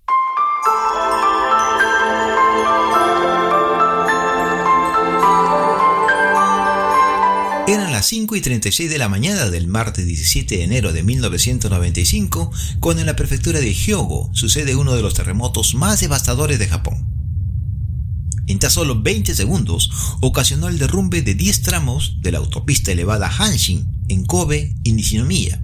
Eran 7.73 7.91
las 7.91 8.05
5 8.05 8.35
y 8.35 8.41
36 8.41 8.87
de 8.87 8.99
la 8.99 9.09
mañana 9.09 9.49
del 9.49 9.65
martes 9.65 10.05
17 10.05 10.57
de 10.57 10.63
enero 10.63 10.93
de 10.93 11.01
1995, 11.01 12.51
cuando 12.79 13.01
en 13.01 13.07
la 13.07 13.15
prefectura 13.15 13.59
de 13.61 13.73
Hyogo 13.73 14.29
sucede 14.31 14.75
uno 14.75 14.93
de 14.93 15.01
los 15.01 15.15
terremotos 15.15 15.73
más 15.73 15.99
devastadores 15.99 16.59
de 16.59 16.67
Japón. 16.67 17.03
En 18.45 18.59
tan 18.59 18.69
solo 18.69 19.01
20 19.01 19.33
segundos 19.33 19.89
ocasionó 20.21 20.67
el 20.67 20.77
derrumbe 20.77 21.23
de 21.23 21.33
10 21.33 21.63
tramos 21.63 22.17
de 22.21 22.31
la 22.31 22.37
autopista 22.37 22.91
elevada 22.91 23.27
Hanshin 23.27 23.87
en 24.07 24.23
Kobe 24.23 24.75
y 24.83 24.91
Nishinomiya. 24.91 25.59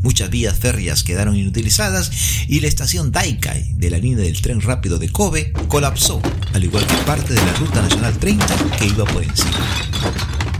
Muchas 0.00 0.30
vías 0.30 0.58
férreas 0.58 1.04
quedaron 1.04 1.36
inutilizadas 1.36 2.10
y 2.48 2.60
la 2.60 2.68
estación 2.68 3.12
Daikai 3.12 3.74
de 3.74 3.90
la 3.90 3.98
línea 3.98 4.24
del 4.24 4.40
tren 4.40 4.62
rápido 4.62 4.98
de 4.98 5.10
Kobe 5.10 5.52
colapsó, 5.68 6.22
al 6.54 6.64
igual 6.64 6.86
que 6.86 6.94
parte 7.04 7.34
de 7.34 7.44
la 7.44 7.52
Ruta 7.52 7.82
Nacional 7.82 8.18
30 8.18 8.46
que 8.78 8.86
iba 8.86 9.04
por 9.04 9.22
encima. 9.22 10.53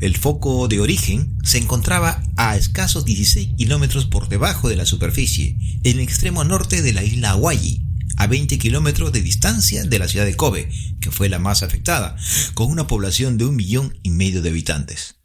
El 0.00 0.16
foco 0.16 0.68
de 0.68 0.78
origen 0.78 1.36
se 1.42 1.58
encontraba 1.58 2.22
a 2.36 2.56
escasos 2.56 3.04
16 3.04 3.56
kilómetros 3.56 4.06
por 4.06 4.28
debajo 4.28 4.68
de 4.68 4.76
la 4.76 4.86
superficie, 4.86 5.56
en 5.82 5.96
el 5.96 6.00
extremo 6.00 6.44
norte 6.44 6.82
de 6.82 6.92
la 6.92 7.02
isla 7.02 7.30
Hawaii, 7.30 7.82
a 8.16 8.28
20 8.28 8.58
kilómetros 8.58 9.12
de 9.12 9.22
distancia 9.22 9.82
de 9.82 9.98
la 9.98 10.06
ciudad 10.06 10.24
de 10.24 10.36
Kobe, 10.36 10.70
que 11.00 11.10
fue 11.10 11.28
la 11.28 11.40
más 11.40 11.64
afectada, 11.64 12.16
con 12.54 12.70
una 12.70 12.86
población 12.86 13.38
de 13.38 13.46
un 13.46 13.56
millón 13.56 13.98
y 14.04 14.10
medio 14.10 14.40
de 14.40 14.50
habitantes. 14.50 15.16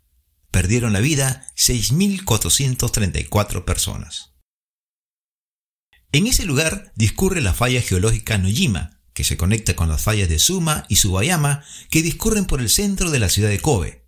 Perdieron 0.50 0.92
la 0.92 1.02
vida 1.02 1.46
6.434 1.56 3.66
personas. 3.66 4.32
En 6.12 6.26
ese 6.26 6.46
lugar 6.46 6.92
discurre 6.96 7.42
la 7.42 7.54
falla 7.54 7.82
geológica 7.82 8.40
Nojima, 8.40 9.02
que 9.14 9.24
se 9.24 9.38
conecta 9.38 9.76
con 9.76 9.90
las 9.90 10.02
fallas 10.02 10.30
de 10.30 10.40
Suma 10.40 10.86
y 10.90 10.96
Subayama, 10.96 11.64
que 11.92 12.02
discurren 12.02 12.46
por 12.46 12.60
el 12.60 12.70
centro 12.70 13.12
de 13.12 13.20
la 13.20 13.30
ciudad 13.30 13.50
de 13.50 13.60
Kobe, 13.60 14.03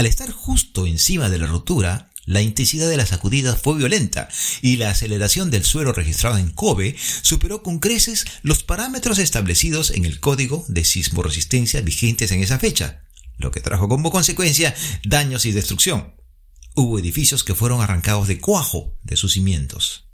al 0.00 0.06
estar 0.06 0.30
justo 0.32 0.86
encima 0.86 1.28
de 1.28 1.36
la 1.36 1.46
rotura, 1.46 2.10
la 2.24 2.40
intensidad 2.40 2.88
de 2.88 2.96
las 2.96 3.10
sacudidas 3.10 3.60
fue 3.60 3.76
violenta 3.76 4.30
y 4.62 4.76
la 4.76 4.88
aceleración 4.88 5.50
del 5.50 5.62
suelo 5.62 5.92
registrado 5.92 6.38
en 6.38 6.48
Kobe 6.52 6.96
superó 7.20 7.62
con 7.62 7.80
creces 7.80 8.24
los 8.42 8.62
parámetros 8.62 9.18
establecidos 9.18 9.90
en 9.90 10.06
el 10.06 10.18
código 10.18 10.64
de 10.68 10.86
sismoresistencia 10.86 11.82
vigentes 11.82 12.32
en 12.32 12.42
esa 12.42 12.58
fecha, 12.58 13.04
lo 13.36 13.50
que 13.50 13.60
trajo 13.60 13.88
como 13.90 14.10
consecuencia 14.10 14.74
daños 15.04 15.44
y 15.44 15.52
destrucción. 15.52 16.14
Hubo 16.74 16.98
edificios 16.98 17.44
que 17.44 17.54
fueron 17.54 17.82
arrancados 17.82 18.26
de 18.26 18.40
cuajo 18.40 18.96
de 19.02 19.18
sus 19.18 19.34
cimientos. 19.34 20.08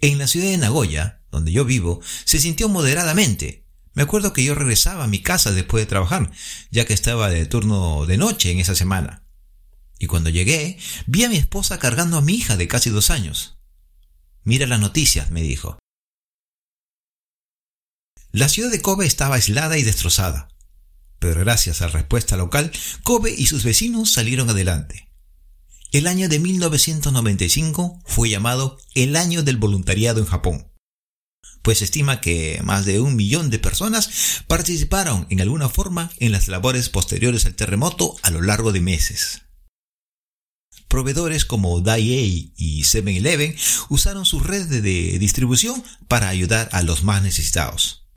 En 0.00 0.18
la 0.18 0.26
ciudad 0.26 0.48
de 0.48 0.58
Nagoya, 0.58 1.22
donde 1.30 1.52
yo 1.52 1.64
vivo, 1.64 2.00
se 2.24 2.40
sintió 2.40 2.68
moderadamente, 2.68 3.63
me 3.94 4.02
acuerdo 4.02 4.32
que 4.32 4.44
yo 4.44 4.54
regresaba 4.54 5.04
a 5.04 5.08
mi 5.08 5.22
casa 5.22 5.52
después 5.52 5.82
de 5.82 5.86
trabajar, 5.86 6.30
ya 6.70 6.84
que 6.84 6.94
estaba 6.94 7.30
de 7.30 7.46
turno 7.46 8.06
de 8.06 8.16
noche 8.16 8.50
en 8.50 8.58
esa 8.58 8.74
semana. 8.74 9.22
Y 10.00 10.06
cuando 10.06 10.30
llegué, 10.30 10.78
vi 11.06 11.24
a 11.24 11.28
mi 11.28 11.36
esposa 11.36 11.78
cargando 11.78 12.18
a 12.18 12.20
mi 12.20 12.34
hija 12.34 12.56
de 12.56 12.66
casi 12.66 12.90
dos 12.90 13.10
años. 13.10 13.56
Mira 14.42 14.66
las 14.66 14.80
noticias, 14.80 15.30
me 15.30 15.42
dijo. 15.42 15.78
La 18.32 18.48
ciudad 18.48 18.70
de 18.70 18.82
Kobe 18.82 19.06
estaba 19.06 19.36
aislada 19.36 19.78
y 19.78 19.84
destrozada, 19.84 20.48
pero 21.20 21.40
gracias 21.40 21.80
a 21.80 21.86
la 21.86 21.92
respuesta 21.92 22.36
local, 22.36 22.72
Kobe 23.04 23.32
y 23.32 23.46
sus 23.46 23.62
vecinos 23.62 24.10
salieron 24.10 24.50
adelante. 24.50 25.08
El 25.92 26.08
año 26.08 26.28
de 26.28 26.40
1995 26.40 28.02
fue 28.04 28.28
llamado 28.28 28.76
el 28.96 29.14
año 29.14 29.44
del 29.44 29.56
voluntariado 29.56 30.18
en 30.18 30.26
Japón 30.26 30.73
pues 31.64 31.78
se 31.78 31.84
estima 31.84 32.20
que 32.20 32.60
más 32.62 32.84
de 32.84 33.00
un 33.00 33.16
millón 33.16 33.48
de 33.48 33.58
personas 33.58 34.42
participaron 34.46 35.26
en 35.30 35.40
alguna 35.40 35.70
forma 35.70 36.10
en 36.18 36.30
las 36.30 36.46
labores 36.46 36.90
posteriores 36.90 37.46
al 37.46 37.54
terremoto 37.54 38.16
a 38.20 38.30
lo 38.30 38.42
largo 38.42 38.70
de 38.70 38.82
meses. 38.82 39.40
Proveedores 40.88 41.46
como 41.46 41.80
DAIA 41.80 42.20
y 42.20 42.82
7-Eleven 42.82 43.56
usaron 43.88 44.26
sus 44.26 44.46
redes 44.46 44.68
de 44.68 45.18
distribución 45.18 45.82
para 46.06 46.28
ayudar 46.28 46.68
a 46.70 46.82
los 46.82 47.02
más 47.02 47.22
necesitados. 47.22 48.10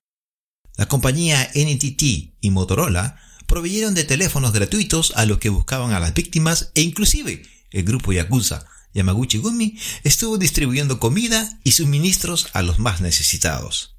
La 0.75 0.89
compañía 0.89 1.49
NTT 1.55 2.03
y 2.41 2.51
Motorola 2.51 3.17
proveyeron 3.47 3.93
de 3.93 4.03
teléfonos 4.03 4.51
gratuitos 4.51 5.13
a 5.15 5.25
los 5.25 5.37
que 5.37 5.47
buscaban 5.47 5.93
a 5.93 6.01
las 6.01 6.13
víctimas 6.13 6.71
e 6.75 6.81
inclusive 6.81 7.43
el 7.71 7.83
grupo 7.83 8.11
Yakuza 8.11 8.67
Yamaguchi 8.97 9.37
Gumi 9.37 9.77
estuvo 10.03 10.39
distribuyendo 10.39 10.99
comida 10.99 11.59
y 11.63 11.73
suministros 11.73 12.47
a 12.53 12.63
los 12.63 12.79
más 12.79 12.99
necesitados. 12.99 13.95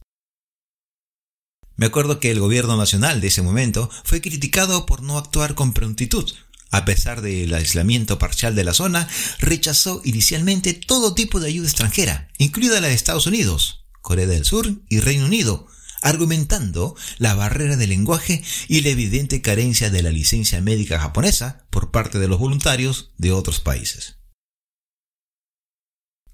Me 1.76 1.86
acuerdo 1.86 2.18
que 2.18 2.32
el 2.32 2.40
gobierno 2.40 2.76
nacional 2.76 3.20
de 3.20 3.28
ese 3.28 3.40
momento 3.40 3.88
fue 4.02 4.20
criticado 4.20 4.86
por 4.86 5.02
no 5.02 5.16
actuar 5.16 5.54
con 5.54 5.72
prontitud. 5.72 6.28
A 6.72 6.84
pesar 6.84 7.22
del 7.22 7.54
aislamiento 7.54 8.18
parcial 8.18 8.56
de 8.56 8.64
la 8.64 8.74
zona, 8.74 9.08
rechazó 9.38 10.02
inicialmente 10.04 10.74
todo 10.74 11.14
tipo 11.14 11.38
de 11.38 11.46
ayuda 11.46 11.68
extranjera, 11.68 12.28
incluida 12.36 12.80
la 12.80 12.88
de 12.88 12.94
Estados 12.94 13.28
Unidos, 13.28 13.86
Corea 14.02 14.26
del 14.26 14.44
Sur 14.44 14.82
y 14.88 14.98
Reino 14.98 15.26
Unido, 15.26 15.68
argumentando 16.02 16.96
la 17.18 17.34
barrera 17.34 17.76
del 17.76 17.90
lenguaje 17.90 18.42
y 18.66 18.80
la 18.80 18.88
evidente 18.88 19.42
carencia 19.42 19.90
de 19.90 20.02
la 20.02 20.10
licencia 20.10 20.60
médica 20.60 20.98
japonesa 20.98 21.66
por 21.70 21.92
parte 21.92 22.18
de 22.18 22.26
los 22.26 22.40
voluntarios 22.40 23.12
de 23.16 23.30
otros 23.30 23.60
países. 23.60 24.17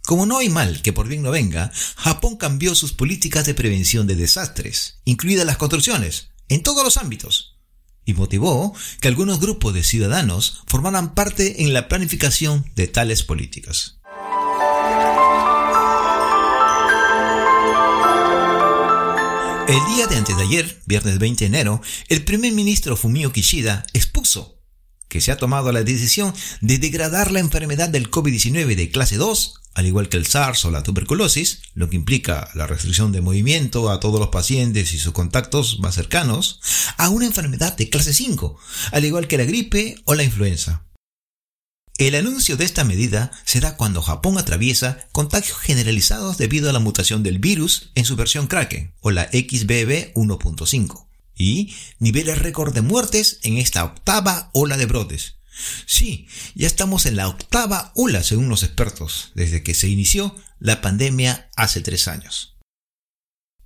Como 0.04 0.26
no 0.26 0.36
hay 0.36 0.50
mal 0.50 0.82
que 0.82 0.92
por 0.92 1.08
bien 1.08 1.22
no 1.22 1.30
venga, 1.30 1.72
Japón 1.96 2.36
cambió 2.36 2.74
sus 2.74 2.92
políticas 2.92 3.46
de 3.46 3.54
prevención 3.54 4.06
de 4.06 4.16
desastres, 4.16 5.00
incluidas 5.06 5.46
las 5.46 5.56
construcciones, 5.56 6.28
en 6.50 6.62
todos 6.62 6.84
los 6.84 6.98
ámbitos, 6.98 7.56
y 8.04 8.12
motivó 8.12 8.74
que 9.00 9.08
algunos 9.08 9.40
grupos 9.40 9.72
de 9.72 9.82
ciudadanos 9.82 10.62
formaran 10.66 11.14
parte 11.14 11.62
en 11.62 11.72
la 11.72 11.88
planificación 11.88 12.70
de 12.76 12.86
tales 12.86 13.22
políticas. 13.22 13.98
El 19.66 19.94
día 19.94 20.06
de 20.06 20.16
antes 20.16 20.36
de 20.36 20.42
ayer, 20.42 20.82
viernes 20.84 21.18
20 21.18 21.44
de 21.44 21.46
enero, 21.46 21.80
el 22.08 22.26
primer 22.26 22.52
ministro 22.52 22.98
Fumio 22.98 23.32
Kishida 23.32 23.86
expuso 23.94 24.60
que 25.08 25.20
se 25.20 25.32
ha 25.32 25.36
tomado 25.36 25.72
la 25.72 25.82
decisión 25.82 26.34
de 26.60 26.78
degradar 26.78 27.30
la 27.30 27.40
enfermedad 27.40 27.88
del 27.88 28.10
COVID-19 28.10 28.74
de 28.74 28.90
clase 28.90 29.16
2 29.16 29.60
al 29.74 29.86
igual 29.86 30.08
que 30.08 30.16
el 30.16 30.26
SARS 30.26 30.64
o 30.64 30.70
la 30.70 30.82
tuberculosis, 30.82 31.62
lo 31.74 31.90
que 31.90 31.96
implica 31.96 32.48
la 32.54 32.66
restricción 32.66 33.10
de 33.10 33.20
movimiento 33.20 33.90
a 33.90 34.00
todos 34.00 34.20
los 34.20 34.28
pacientes 34.28 34.92
y 34.92 34.98
sus 34.98 35.12
contactos 35.12 35.80
más 35.80 35.96
cercanos, 35.96 36.60
a 36.96 37.08
una 37.08 37.26
enfermedad 37.26 37.76
de 37.76 37.90
clase 37.90 38.14
5, 38.14 38.56
al 38.92 39.04
igual 39.04 39.26
que 39.26 39.36
la 39.36 39.44
gripe 39.44 39.96
o 40.04 40.14
la 40.14 40.22
influenza. 40.22 40.84
El 41.98 42.14
anuncio 42.14 42.56
de 42.56 42.64
esta 42.64 42.84
medida 42.84 43.30
se 43.44 43.60
da 43.60 43.76
cuando 43.76 44.02
Japón 44.02 44.38
atraviesa 44.38 44.98
contagios 45.12 45.58
generalizados 45.58 46.38
debido 46.38 46.70
a 46.70 46.72
la 46.72 46.80
mutación 46.80 47.22
del 47.22 47.38
virus 47.38 47.90
en 47.94 48.04
su 48.04 48.16
versión 48.16 48.46
Kraken 48.46 48.94
o 49.00 49.10
la 49.10 49.24
XBB 49.26 50.12
1.5 50.14 51.06
y 51.36 51.74
niveles 51.98 52.38
récord 52.38 52.74
de 52.74 52.82
muertes 52.82 53.38
en 53.42 53.58
esta 53.58 53.84
octava 53.84 54.50
ola 54.52 54.76
de 54.76 54.86
brotes, 54.86 55.36
Sí, 55.86 56.26
ya 56.54 56.66
estamos 56.66 57.06
en 57.06 57.16
la 57.16 57.28
octava 57.28 57.92
ola 57.94 58.22
según 58.22 58.48
los 58.48 58.62
expertos, 58.62 59.32
desde 59.34 59.62
que 59.62 59.74
se 59.74 59.88
inició 59.88 60.34
la 60.58 60.80
pandemia 60.80 61.50
hace 61.56 61.80
tres 61.80 62.08
años. 62.08 62.56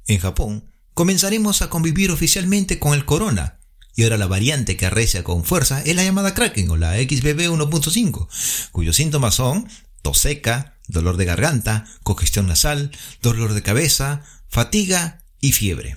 En 0.06 0.18
Japón, 0.18 0.70
comenzaremos 0.94 1.62
a 1.62 1.70
convivir 1.70 2.10
oficialmente 2.10 2.78
con 2.78 2.94
el 2.94 3.04
corona, 3.04 3.60
y 3.94 4.04
ahora 4.04 4.18
la 4.18 4.26
variante 4.26 4.76
que 4.76 4.86
arrecia 4.86 5.24
con 5.24 5.44
fuerza 5.44 5.82
es 5.82 5.96
la 5.96 6.04
llamada 6.04 6.34
Kraken 6.34 6.70
o 6.70 6.76
la 6.76 6.94
XBB 6.94 7.48
1.5, 7.48 8.28
cuyos 8.70 8.96
síntomas 8.96 9.34
son 9.34 9.68
tos 10.02 10.18
seca, 10.18 10.78
dolor 10.86 11.16
de 11.16 11.24
garganta, 11.24 11.84
congestión 12.02 12.46
nasal, 12.46 12.92
dolor 13.22 13.54
de 13.54 13.62
cabeza, 13.62 14.22
fatiga 14.48 15.24
y 15.40 15.52
fiebre. 15.52 15.96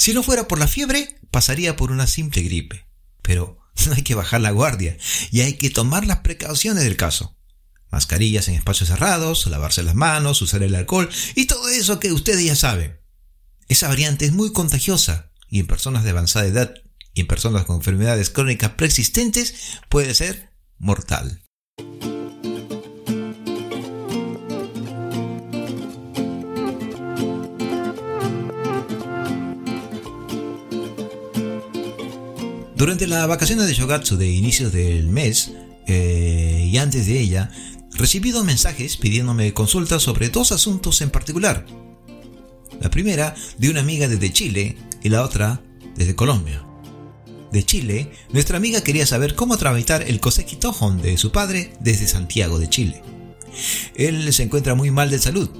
Si 0.00 0.14
no 0.14 0.22
fuera 0.22 0.48
por 0.48 0.58
la 0.58 0.66
fiebre, 0.66 1.20
pasaría 1.30 1.76
por 1.76 1.92
una 1.92 2.06
simple 2.06 2.40
gripe. 2.40 2.86
Pero 3.20 3.58
no 3.86 3.92
hay 3.92 4.00
que 4.00 4.14
bajar 4.14 4.40
la 4.40 4.50
guardia 4.50 4.96
y 5.30 5.42
hay 5.42 5.58
que 5.58 5.68
tomar 5.68 6.06
las 6.06 6.20
precauciones 6.20 6.84
del 6.84 6.96
caso. 6.96 7.36
Mascarillas 7.90 8.48
en 8.48 8.54
espacios 8.54 8.88
cerrados, 8.88 9.44
lavarse 9.44 9.82
las 9.82 9.94
manos, 9.94 10.40
usar 10.40 10.62
el 10.62 10.74
alcohol 10.74 11.10
y 11.34 11.44
todo 11.44 11.68
eso 11.68 12.00
que 12.00 12.12
ustedes 12.12 12.46
ya 12.46 12.56
saben. 12.56 12.98
Esa 13.68 13.88
variante 13.88 14.24
es 14.24 14.32
muy 14.32 14.54
contagiosa 14.54 15.32
y 15.50 15.60
en 15.60 15.66
personas 15.66 16.02
de 16.02 16.10
avanzada 16.10 16.46
edad 16.46 16.74
y 17.12 17.20
en 17.20 17.26
personas 17.26 17.66
con 17.66 17.76
enfermedades 17.76 18.30
crónicas 18.30 18.70
preexistentes 18.70 19.54
puede 19.90 20.14
ser 20.14 20.48
mortal. 20.78 21.42
Durante 32.80 33.06
las 33.06 33.28
vacaciones 33.28 33.66
de 33.66 33.74
Shogatsu 33.74 34.16
de 34.16 34.30
inicios 34.30 34.72
del 34.72 35.06
mes 35.10 35.52
eh, 35.86 36.66
y 36.72 36.78
antes 36.78 37.04
de 37.04 37.20
ella, 37.20 37.50
recibí 37.92 38.30
dos 38.30 38.46
mensajes 38.46 38.96
pidiéndome 38.96 39.52
consultas 39.52 40.02
sobre 40.02 40.30
dos 40.30 40.50
asuntos 40.50 41.02
en 41.02 41.10
particular. 41.10 41.66
La 42.80 42.88
primera 42.88 43.34
de 43.58 43.68
una 43.68 43.80
amiga 43.80 44.08
desde 44.08 44.32
Chile 44.32 44.78
y 45.02 45.10
la 45.10 45.24
otra 45.24 45.60
desde 45.94 46.14
Colombia. 46.16 46.64
De 47.52 47.62
Chile, 47.64 48.12
nuestra 48.32 48.56
amiga 48.56 48.80
quería 48.80 49.04
saber 49.04 49.34
cómo 49.34 49.58
tramitar 49.58 50.00
el 50.00 50.18
Koseki 50.18 50.56
Tohon 50.56 51.02
de 51.02 51.18
su 51.18 51.32
padre 51.32 51.74
desde 51.80 52.08
Santiago 52.08 52.58
de 52.58 52.70
Chile. 52.70 53.02
Él 53.94 54.32
se 54.32 54.44
encuentra 54.44 54.74
muy 54.74 54.90
mal 54.90 55.10
de 55.10 55.18
salud 55.18 55.50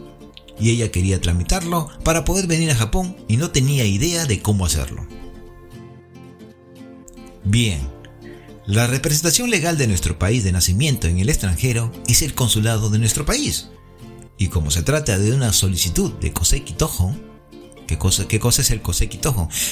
y 0.58 0.70
ella 0.70 0.90
quería 0.90 1.20
tramitarlo 1.20 1.90
para 2.02 2.24
poder 2.24 2.46
venir 2.46 2.70
a 2.70 2.76
Japón 2.76 3.14
y 3.28 3.36
no 3.36 3.50
tenía 3.50 3.84
idea 3.84 4.24
de 4.24 4.40
cómo 4.40 4.64
hacerlo. 4.64 5.19
Bien, 7.44 7.80
la 8.66 8.86
representación 8.86 9.50
legal 9.50 9.78
de 9.78 9.86
nuestro 9.86 10.18
país 10.18 10.44
de 10.44 10.52
nacimiento 10.52 11.08
en 11.08 11.18
el 11.18 11.28
extranjero 11.28 11.90
es 12.06 12.22
el 12.22 12.34
consulado 12.34 12.90
de 12.90 12.98
nuestro 12.98 13.24
país. 13.24 13.68
Y 14.38 14.48
como 14.48 14.70
se 14.70 14.82
trata 14.82 15.18
de 15.18 15.32
una 15.32 15.52
solicitud 15.52 16.12
de 16.14 16.32
Koseki 16.32 16.76
¿qué 17.86 17.98
cosa, 17.98 18.28
¿qué 18.28 18.38
cosa 18.38 18.62
es 18.62 18.70
el 18.70 18.80
Koseki? 18.80 19.20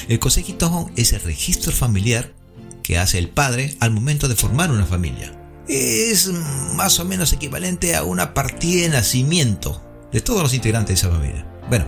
El 0.09 0.19
Koseki 0.19 0.57
es 0.97 1.13
el 1.13 1.21
registro 1.21 1.73
familiar 1.73 2.35
que 2.83 2.99
hace 2.99 3.19
el 3.19 3.29
padre 3.29 3.77
al 3.81 3.91
momento 3.91 4.29
de 4.29 4.37
formar 4.37 4.71
una 4.71 4.87
familia. 4.87 5.35
Es 5.69 6.29
más 6.75 6.99
o 6.99 7.05
menos 7.05 7.33
equivalente 7.33 7.95
a 7.95 8.03
una 8.03 8.35
partida 8.35 8.83
de 8.83 8.89
nacimiento 8.89 9.83
de 10.11 10.23
todos 10.23 10.43
los 10.43 10.55
integrantes 10.55 10.89
de 10.89 11.07
esa 11.07 11.15
familia. 11.15 11.47
Bueno, 11.69 11.87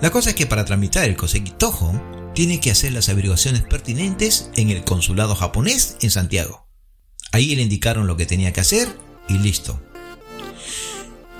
la 0.00 0.10
cosa 0.10 0.30
es 0.30 0.34
que 0.34 0.46
para 0.46 0.64
tramitar 0.64 1.04
el 1.04 1.16
Koseki 1.16 1.52
tiene 2.38 2.60
que 2.60 2.70
hacer 2.70 2.92
las 2.92 3.08
averiguaciones 3.08 3.62
pertinentes 3.62 4.48
en 4.54 4.70
el 4.70 4.84
consulado 4.84 5.34
japonés 5.34 5.96
en 6.02 6.12
Santiago. 6.12 6.68
Ahí 7.32 7.56
le 7.56 7.62
indicaron 7.62 8.06
lo 8.06 8.16
que 8.16 8.26
tenía 8.26 8.52
que 8.52 8.60
hacer 8.60 8.86
y 9.28 9.38
listo. 9.38 9.82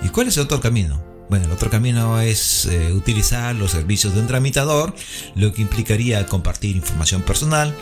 ¿Y 0.02 0.08
cuál 0.08 0.26
es 0.26 0.36
el 0.38 0.42
otro 0.42 0.60
camino? 0.60 1.00
Bueno, 1.30 1.44
el 1.44 1.52
otro 1.52 1.70
camino 1.70 2.20
es 2.20 2.66
eh, 2.66 2.92
utilizar 2.92 3.54
los 3.54 3.70
servicios 3.70 4.12
de 4.12 4.22
un 4.22 4.26
tramitador, 4.26 4.92
lo 5.36 5.52
que 5.52 5.62
implicaría 5.62 6.26
compartir 6.26 6.74
información 6.74 7.22
personal, 7.22 7.72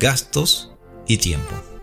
gastos 0.00 0.72
y 1.06 1.18
tiempo. 1.18 1.77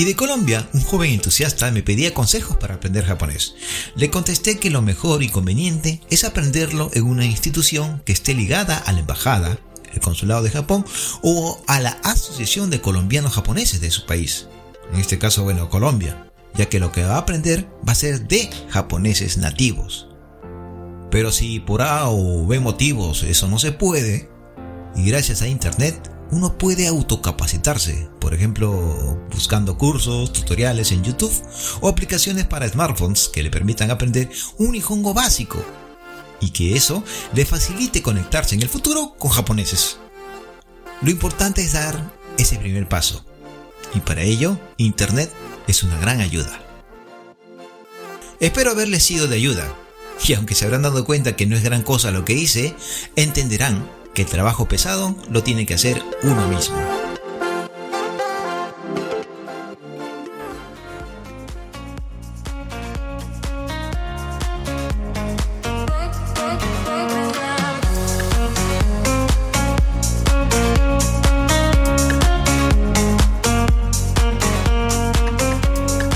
Y 0.00 0.06
de 0.06 0.16
Colombia, 0.16 0.66
un 0.72 0.80
joven 0.80 1.10
entusiasta 1.10 1.70
me 1.72 1.82
pedía 1.82 2.14
consejos 2.14 2.56
para 2.56 2.76
aprender 2.76 3.04
japonés. 3.04 3.54
Le 3.96 4.08
contesté 4.08 4.58
que 4.58 4.70
lo 4.70 4.80
mejor 4.80 5.22
y 5.22 5.28
conveniente 5.28 6.00
es 6.08 6.24
aprenderlo 6.24 6.90
en 6.94 7.02
una 7.02 7.26
institución 7.26 8.00
que 8.06 8.12
esté 8.12 8.32
ligada 8.32 8.78
a 8.78 8.92
la 8.92 9.00
embajada, 9.00 9.58
el 9.92 10.00
consulado 10.00 10.42
de 10.42 10.52
Japón 10.52 10.86
o 11.20 11.62
a 11.66 11.80
la 11.80 11.98
Asociación 12.02 12.70
de 12.70 12.80
Colombianos 12.80 13.34
Japoneses 13.34 13.82
de 13.82 13.90
su 13.90 14.06
país. 14.06 14.46
En 14.90 15.00
este 15.00 15.18
caso, 15.18 15.44
bueno, 15.44 15.68
Colombia, 15.68 16.32
ya 16.54 16.66
que 16.70 16.80
lo 16.80 16.92
que 16.92 17.04
va 17.04 17.16
a 17.16 17.18
aprender 17.18 17.68
va 17.86 17.92
a 17.92 17.94
ser 17.94 18.26
de 18.26 18.48
japoneses 18.70 19.36
nativos. 19.36 20.08
Pero 21.10 21.30
si 21.30 21.60
por 21.60 21.82
A 21.82 22.08
o 22.08 22.46
B 22.46 22.58
motivos 22.58 23.22
eso 23.22 23.48
no 23.48 23.58
se 23.58 23.72
puede, 23.72 24.30
y 24.96 25.04
gracias 25.10 25.42
a 25.42 25.46
Internet 25.46 26.10
uno 26.30 26.56
puede 26.56 26.86
autocapacitarse, 26.86 28.08
por 28.20 28.34
ejemplo, 28.34 29.18
buscando 29.30 29.76
cursos, 29.76 30.32
tutoriales 30.32 30.92
en 30.92 31.02
YouTube 31.02 31.32
o 31.80 31.88
aplicaciones 31.88 32.46
para 32.46 32.68
smartphones 32.68 33.28
que 33.28 33.42
le 33.42 33.50
permitan 33.50 33.90
aprender 33.90 34.30
un 34.58 34.72
Nihongo 34.72 35.12
básico 35.14 35.64
y 36.40 36.50
que 36.50 36.76
eso 36.76 37.02
le 37.34 37.44
facilite 37.44 38.02
conectarse 38.02 38.54
en 38.54 38.62
el 38.62 38.68
futuro 38.68 39.14
con 39.18 39.30
japoneses. 39.30 39.98
Lo 41.02 41.10
importante 41.10 41.62
es 41.62 41.72
dar 41.72 42.12
ese 42.38 42.56
primer 42.56 42.88
paso 42.88 43.24
y 43.94 44.00
para 44.00 44.22
ello 44.22 44.58
Internet 44.76 45.30
es 45.66 45.82
una 45.82 45.98
gran 45.98 46.20
ayuda. 46.20 46.60
Espero 48.38 48.70
haberles 48.70 49.02
sido 49.02 49.26
de 49.26 49.36
ayuda 49.36 49.74
y 50.26 50.34
aunque 50.34 50.54
se 50.54 50.64
habrán 50.64 50.82
dado 50.82 51.04
cuenta 51.04 51.36
que 51.36 51.46
no 51.46 51.56
es 51.56 51.62
gran 51.62 51.82
cosa 51.82 52.10
lo 52.10 52.24
que 52.24 52.34
hice, 52.34 52.74
entenderán 53.16 53.99
que 54.14 54.22
el 54.22 54.28
trabajo 54.28 54.66
pesado 54.66 55.14
lo 55.30 55.42
tiene 55.42 55.66
que 55.66 55.74
hacer 55.74 56.02
uno 56.22 56.46
mismo. 56.48 56.76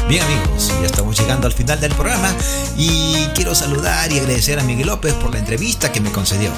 Bien 0.08 0.22
amigos, 0.22 0.68
ya 0.80 0.86
estamos 0.86 1.18
llegando 1.18 1.46
al 1.46 1.52
final 1.52 1.80
del 1.80 1.92
programa 1.92 2.32
y 2.76 3.26
quiero 3.34 3.54
saludar 3.54 4.12
y 4.12 4.18
agradecer 4.18 4.60
a 4.60 4.62
Miguel 4.62 4.86
López 4.86 5.12
por 5.14 5.32
la 5.32 5.38
entrevista 5.38 5.90
que 5.90 6.00
me 6.00 6.12
concedió. 6.12 6.50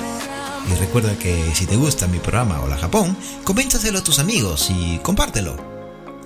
Y 0.68 0.74
recuerda 0.74 1.16
que 1.18 1.54
si 1.54 1.64
te 1.66 1.76
gusta 1.76 2.08
mi 2.08 2.18
programa 2.18 2.60
Hola 2.60 2.76
Japón, 2.76 3.16
coméntaselo 3.44 4.00
a 4.00 4.04
tus 4.04 4.18
amigos 4.18 4.68
y 4.70 4.98
compártelo. 4.98 5.56